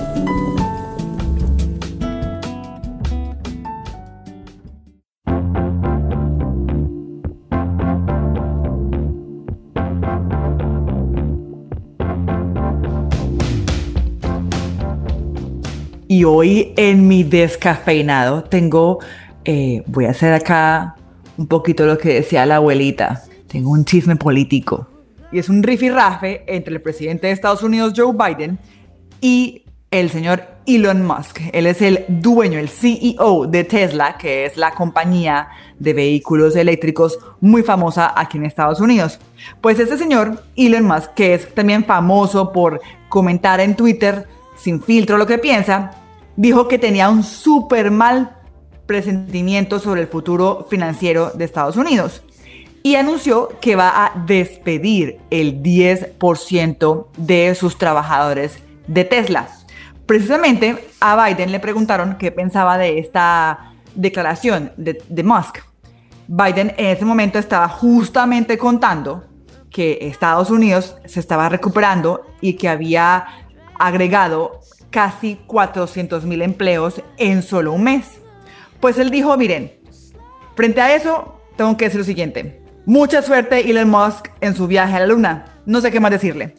Y 16.16 16.24
hoy 16.24 16.72
en 16.78 17.06
mi 17.06 17.24
descafeinado 17.24 18.42
tengo, 18.42 19.00
eh, 19.44 19.82
voy 19.84 20.06
a 20.06 20.12
hacer 20.12 20.32
acá 20.32 20.96
un 21.36 21.46
poquito 21.46 21.84
lo 21.84 21.98
que 21.98 22.14
decía 22.14 22.46
la 22.46 22.56
abuelita. 22.56 23.22
Tengo 23.46 23.70
un 23.70 23.84
chisme 23.84 24.16
político. 24.16 24.88
Y 25.30 25.38
es 25.38 25.50
un 25.50 25.62
rifirrafe 25.62 26.42
entre 26.46 26.72
el 26.72 26.80
presidente 26.80 27.26
de 27.26 27.34
Estados 27.34 27.62
Unidos, 27.62 27.92
Joe 27.94 28.14
Biden, 28.14 28.58
y 29.20 29.64
el 29.90 30.08
señor 30.08 30.42
Elon 30.66 31.04
Musk. 31.04 31.38
Él 31.52 31.66
es 31.66 31.82
el 31.82 32.06
dueño, 32.08 32.58
el 32.58 32.70
CEO 32.70 33.46
de 33.46 33.64
Tesla, 33.64 34.16
que 34.16 34.46
es 34.46 34.56
la 34.56 34.70
compañía 34.70 35.48
de 35.78 35.92
vehículos 35.92 36.56
eléctricos 36.56 37.18
muy 37.42 37.62
famosa 37.62 38.14
aquí 38.16 38.38
en 38.38 38.46
Estados 38.46 38.80
Unidos. 38.80 39.18
Pues 39.60 39.78
este 39.78 39.98
señor, 39.98 40.42
Elon 40.56 40.86
Musk, 40.86 41.12
que 41.12 41.34
es 41.34 41.54
también 41.54 41.84
famoso 41.84 42.52
por 42.52 42.80
comentar 43.10 43.60
en 43.60 43.76
Twitter 43.76 44.26
sin 44.56 44.80
filtro 44.80 45.18
lo 45.18 45.26
que 45.26 45.36
piensa, 45.36 45.90
dijo 46.36 46.68
que 46.68 46.78
tenía 46.78 47.08
un 47.08 47.22
súper 47.22 47.90
mal 47.90 48.36
presentimiento 48.86 49.80
sobre 49.80 50.02
el 50.02 50.06
futuro 50.06 50.66
financiero 50.70 51.30
de 51.30 51.44
Estados 51.44 51.76
Unidos 51.76 52.22
y 52.82 52.94
anunció 52.94 53.48
que 53.60 53.74
va 53.74 54.04
a 54.04 54.24
despedir 54.26 55.18
el 55.30 55.60
10% 55.60 57.06
de 57.16 57.54
sus 57.56 57.78
trabajadores 57.78 58.58
de 58.86 59.04
Tesla. 59.04 59.48
Precisamente 60.06 60.86
a 61.00 61.26
Biden 61.26 61.50
le 61.50 61.58
preguntaron 61.58 62.16
qué 62.16 62.30
pensaba 62.30 62.78
de 62.78 63.00
esta 63.00 63.72
declaración 63.96 64.70
de, 64.76 65.02
de 65.08 65.24
Musk. 65.24 65.58
Biden 66.28 66.74
en 66.76 66.86
ese 66.86 67.04
momento 67.04 67.40
estaba 67.40 67.68
justamente 67.68 68.56
contando 68.56 69.24
que 69.68 69.98
Estados 70.02 70.50
Unidos 70.50 70.96
se 71.06 71.18
estaba 71.18 71.48
recuperando 71.48 72.24
y 72.40 72.54
que 72.54 72.68
había 72.68 73.26
agregado 73.78 74.55
casi 74.96 75.38
400 75.46 76.24
mil 76.24 76.40
empleos 76.40 77.02
en 77.18 77.42
solo 77.42 77.74
un 77.74 77.82
mes. 77.82 78.18
Pues 78.80 78.96
él 78.96 79.10
dijo, 79.10 79.36
miren, 79.36 79.70
frente 80.54 80.80
a 80.80 80.94
eso 80.94 81.38
tengo 81.54 81.76
que 81.76 81.84
decir 81.84 81.98
lo 81.98 82.06
siguiente. 82.06 82.62
Mucha 82.86 83.20
suerte 83.20 83.70
Elon 83.70 83.90
Musk 83.90 84.28
en 84.40 84.56
su 84.56 84.66
viaje 84.66 84.96
a 84.96 85.00
la 85.00 85.06
luna. 85.06 85.44
No 85.66 85.82
sé 85.82 85.90
qué 85.90 86.00
más 86.00 86.12
decirle. 86.12 86.54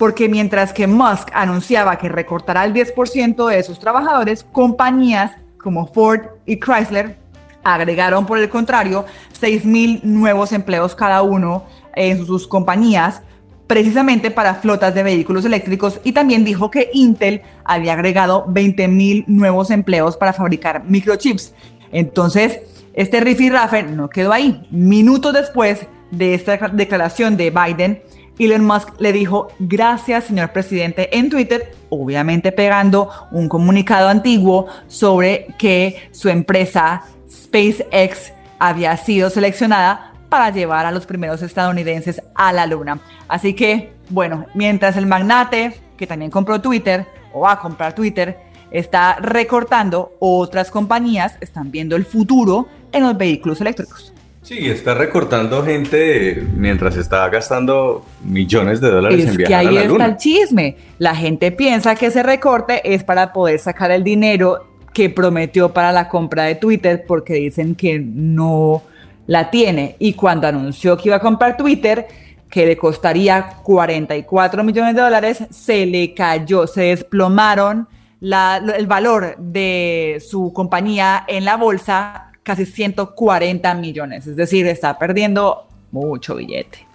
Porque 0.00 0.28
mientras 0.28 0.72
que 0.72 0.88
Musk 0.88 1.28
anunciaba 1.32 1.96
que 1.96 2.08
recortará 2.08 2.64
el 2.64 2.74
10% 2.74 3.46
de 3.50 3.62
sus 3.62 3.78
trabajadores, 3.78 4.42
compañías 4.42 5.36
como 5.56 5.86
Ford 5.86 6.22
y 6.44 6.58
Chrysler 6.58 7.16
agregaron 7.62 8.26
por 8.26 8.38
el 8.38 8.48
contrario 8.48 9.04
6 9.38 9.64
mil 9.64 10.00
nuevos 10.02 10.50
empleos 10.50 10.96
cada 10.96 11.22
uno 11.22 11.66
en 11.94 12.26
sus 12.26 12.48
compañías 12.48 13.22
precisamente 13.66 14.30
para 14.30 14.54
flotas 14.54 14.94
de 14.94 15.02
vehículos 15.02 15.44
eléctricos 15.44 16.00
y 16.04 16.12
también 16.12 16.44
dijo 16.44 16.70
que 16.70 16.90
Intel 16.92 17.42
había 17.64 17.94
agregado 17.94 18.44
20 18.48 18.88
mil 18.88 19.24
nuevos 19.26 19.70
empleos 19.70 20.16
para 20.16 20.32
fabricar 20.32 20.84
microchips. 20.84 21.52
Entonces, 21.92 22.60
este 22.94 23.20
rifirrafe 23.20 23.82
no 23.82 24.08
quedó 24.08 24.32
ahí. 24.32 24.66
Minutos 24.70 25.32
después 25.32 25.86
de 26.10 26.34
esta 26.34 26.56
declaración 26.68 27.36
de 27.36 27.50
Biden, 27.50 28.02
Elon 28.38 28.64
Musk 28.64 29.00
le 29.00 29.12
dijo 29.12 29.48
gracias 29.58 30.24
señor 30.24 30.52
presidente 30.52 31.16
en 31.16 31.30
Twitter, 31.30 31.72
obviamente 31.88 32.52
pegando 32.52 33.10
un 33.32 33.48
comunicado 33.48 34.08
antiguo 34.08 34.66
sobre 34.88 35.48
que 35.58 36.08
su 36.12 36.28
empresa 36.28 37.04
SpaceX 37.28 38.32
había 38.58 38.96
sido 38.96 39.30
seleccionada 39.30 40.12
para 40.36 40.50
llevar 40.50 40.84
a 40.84 40.90
los 40.90 41.06
primeros 41.06 41.40
estadounidenses 41.40 42.20
a 42.34 42.52
la 42.52 42.66
luna. 42.66 43.00
Así 43.26 43.54
que, 43.54 43.94
bueno, 44.10 44.44
mientras 44.54 44.94
el 44.98 45.06
magnate, 45.06 45.80
que 45.96 46.06
también 46.06 46.30
compró 46.30 46.60
Twitter, 46.60 47.06
o 47.32 47.40
va 47.40 47.52
a 47.52 47.58
comprar 47.58 47.94
Twitter, 47.94 48.36
está 48.70 49.16
recortando, 49.16 50.12
otras 50.18 50.70
compañías 50.70 51.38
están 51.40 51.70
viendo 51.70 51.96
el 51.96 52.04
futuro 52.04 52.68
en 52.92 53.04
los 53.04 53.16
vehículos 53.16 53.62
eléctricos. 53.62 54.12
Sí, 54.42 54.68
está 54.68 54.92
recortando 54.92 55.64
gente 55.64 56.46
mientras 56.54 56.98
está 56.98 57.26
gastando 57.30 58.04
millones 58.22 58.82
de 58.82 58.90
dólares 58.90 59.22
en 59.22 59.28
Es 59.30 59.36
viajar 59.38 59.48
que 59.48 59.54
ahí 59.54 59.66
a 59.68 59.72
la 59.72 59.80
está 59.80 59.92
luna. 59.92 60.04
el 60.04 60.16
chisme. 60.18 60.76
La 60.98 61.16
gente 61.16 61.50
piensa 61.50 61.94
que 61.94 62.06
ese 62.06 62.22
recorte 62.22 62.82
es 62.94 63.02
para 63.04 63.32
poder 63.32 63.58
sacar 63.58 63.90
el 63.90 64.04
dinero 64.04 64.66
que 64.92 65.08
prometió 65.08 65.72
para 65.72 65.92
la 65.92 66.10
compra 66.10 66.42
de 66.44 66.56
Twitter 66.56 67.04
porque 67.08 67.32
dicen 67.32 67.74
que 67.74 67.98
no 67.98 68.82
la 69.26 69.50
tiene. 69.50 69.96
Y 69.98 70.12
cuando 70.14 70.46
anunció 70.46 70.96
que 70.96 71.08
iba 71.08 71.16
a 71.16 71.20
comprar 71.20 71.56
Twitter, 71.56 72.06
que 72.50 72.64
le 72.66 72.76
costaría 72.76 73.48
44 73.62 74.62
millones 74.62 74.94
de 74.94 75.02
dólares, 75.02 75.44
se 75.50 75.84
le 75.86 76.14
cayó, 76.14 76.66
se 76.66 76.82
desplomaron 76.82 77.88
la- 78.20 78.62
el 78.76 78.86
valor 78.86 79.36
de 79.38 80.22
su 80.26 80.52
compañía 80.52 81.24
en 81.26 81.44
la 81.44 81.56
bolsa 81.56 82.30
casi 82.42 82.64
140 82.64 83.74
millones. 83.74 84.26
Es 84.26 84.36
decir, 84.36 84.66
está 84.66 84.98
perdiendo 84.98 85.66
mucho 85.90 86.36
billete. 86.36 86.86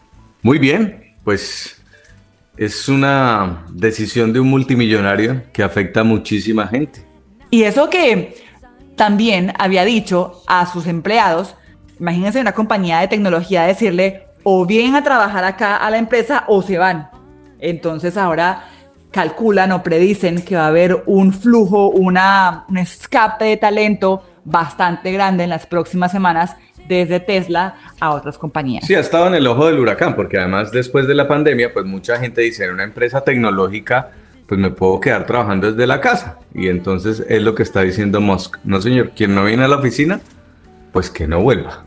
Muy 0.42 0.58
bien, 0.58 1.14
pues 1.24 1.82
es 2.58 2.88
una 2.90 3.66
decisión 3.70 4.32
de 4.34 4.40
un 4.40 4.48
multimillonario 4.50 5.44
que 5.52 5.64
afecta 5.64 6.00
a 6.02 6.04
muchísima 6.04 6.68
gente. 6.68 7.02
Y 7.50 7.64
eso 7.64 7.90
que 7.90 8.36
también 8.96 9.54
había 9.60 9.84
dicho 9.84 10.42
a 10.48 10.66
sus 10.66 10.88
empleados, 10.88 11.56
imagínense 12.02 12.42
una 12.42 12.54
compañía 12.54 13.00
de 13.00 13.08
tecnología 13.08 13.64
decirle 13.64 14.26
o 14.44 14.66
vienen 14.66 14.96
a 14.96 15.04
trabajar 15.04 15.44
acá 15.44 15.78
a 15.78 15.90
la 15.92 16.00
empresa 16.00 16.46
o 16.48 16.64
se 16.64 16.80
van. 16.80 17.10
Entonces 17.60 18.18
ahora 18.18 18.64
calculan 19.12 19.72
o 19.72 19.84
predicen 19.84 20.42
que 20.42 20.56
va 20.56 20.66
a 20.66 20.68
haber 20.68 21.04
un 21.06 21.32
flujo, 21.32 21.90
una, 21.90 22.66
un 22.70 22.80
escape 22.80 23.46
de 23.46 23.58
talento 23.58 24.24
bastante 24.44 25.12
grande 25.12 25.44
en 25.44 25.52
las 25.52 25.68
próximas 25.68 26.12
semanas 26.12 26.56
desde 26.88 27.20
Tesla 27.20 27.76
a 28.00 28.16
otras 28.16 28.40
compañías. 28.40 28.84
Sí, 28.88 28.96
ha 28.96 29.00
estado 29.00 29.28
en 29.28 29.36
el 29.36 29.46
ojo 29.46 29.68
del 29.68 29.78
huracán, 29.78 30.16
porque 30.16 30.40
además 30.40 30.72
después 30.72 31.08
de 31.08 31.14
la 31.14 31.28
pandemia, 31.28 31.72
pues 31.72 31.86
mucha 31.86 32.18
gente 32.18 32.42
dice, 32.42 32.66
en 32.66 32.72
una 32.72 32.84
empresa 32.84 33.22
tecnológica, 33.22 34.10
pues 34.48 34.60
me 34.60 34.72
puedo 34.72 35.00
quedar 35.00 35.28
trabajando 35.28 35.72
desde 35.72 35.86
la 35.86 36.02
casa. 36.02 36.40
Y 36.56 36.68
entonces 36.68 37.24
es 37.30 37.44
lo 37.44 37.54
que 37.54 37.62
está 37.62 37.82
diciendo 37.82 38.20
Musk. 38.22 38.58
No, 38.64 38.82
señor, 38.82 39.12
quien 39.16 39.36
no 39.36 39.46
viene 39.46 39.66
a 39.66 39.68
la 39.68 39.76
oficina, 39.76 40.20
pues 40.92 41.12
que 41.12 41.28
no 41.28 41.42
vuelva. 41.42 41.86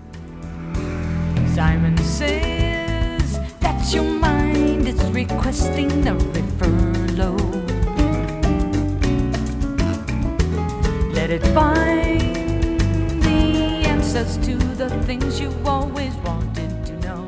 Simon 1.54 1.96
says 1.98 3.38
that 3.60 3.94
your 3.94 4.02
mind 4.02 4.88
is 4.88 5.00
requesting 5.12 5.88
a 6.08 6.18
furlough. 6.58 7.36
Let 11.14 11.30
it 11.30 11.46
find 11.54 13.22
the 13.22 13.86
answers 13.86 14.36
to 14.38 14.56
the 14.74 14.90
things 15.06 15.38
you 15.38 15.54
always 15.64 16.12
wanted 16.26 16.70
to 16.86 16.92
know. 17.06 17.22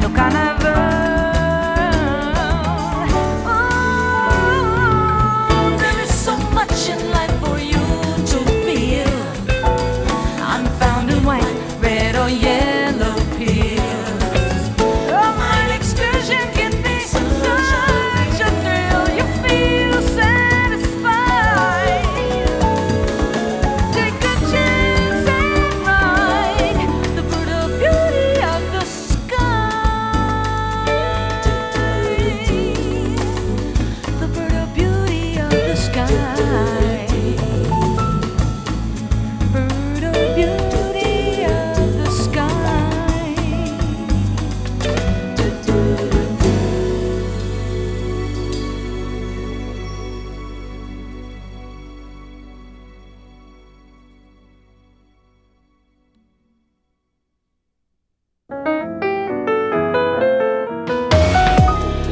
Tocar 0.00 0.32
na 0.32 0.61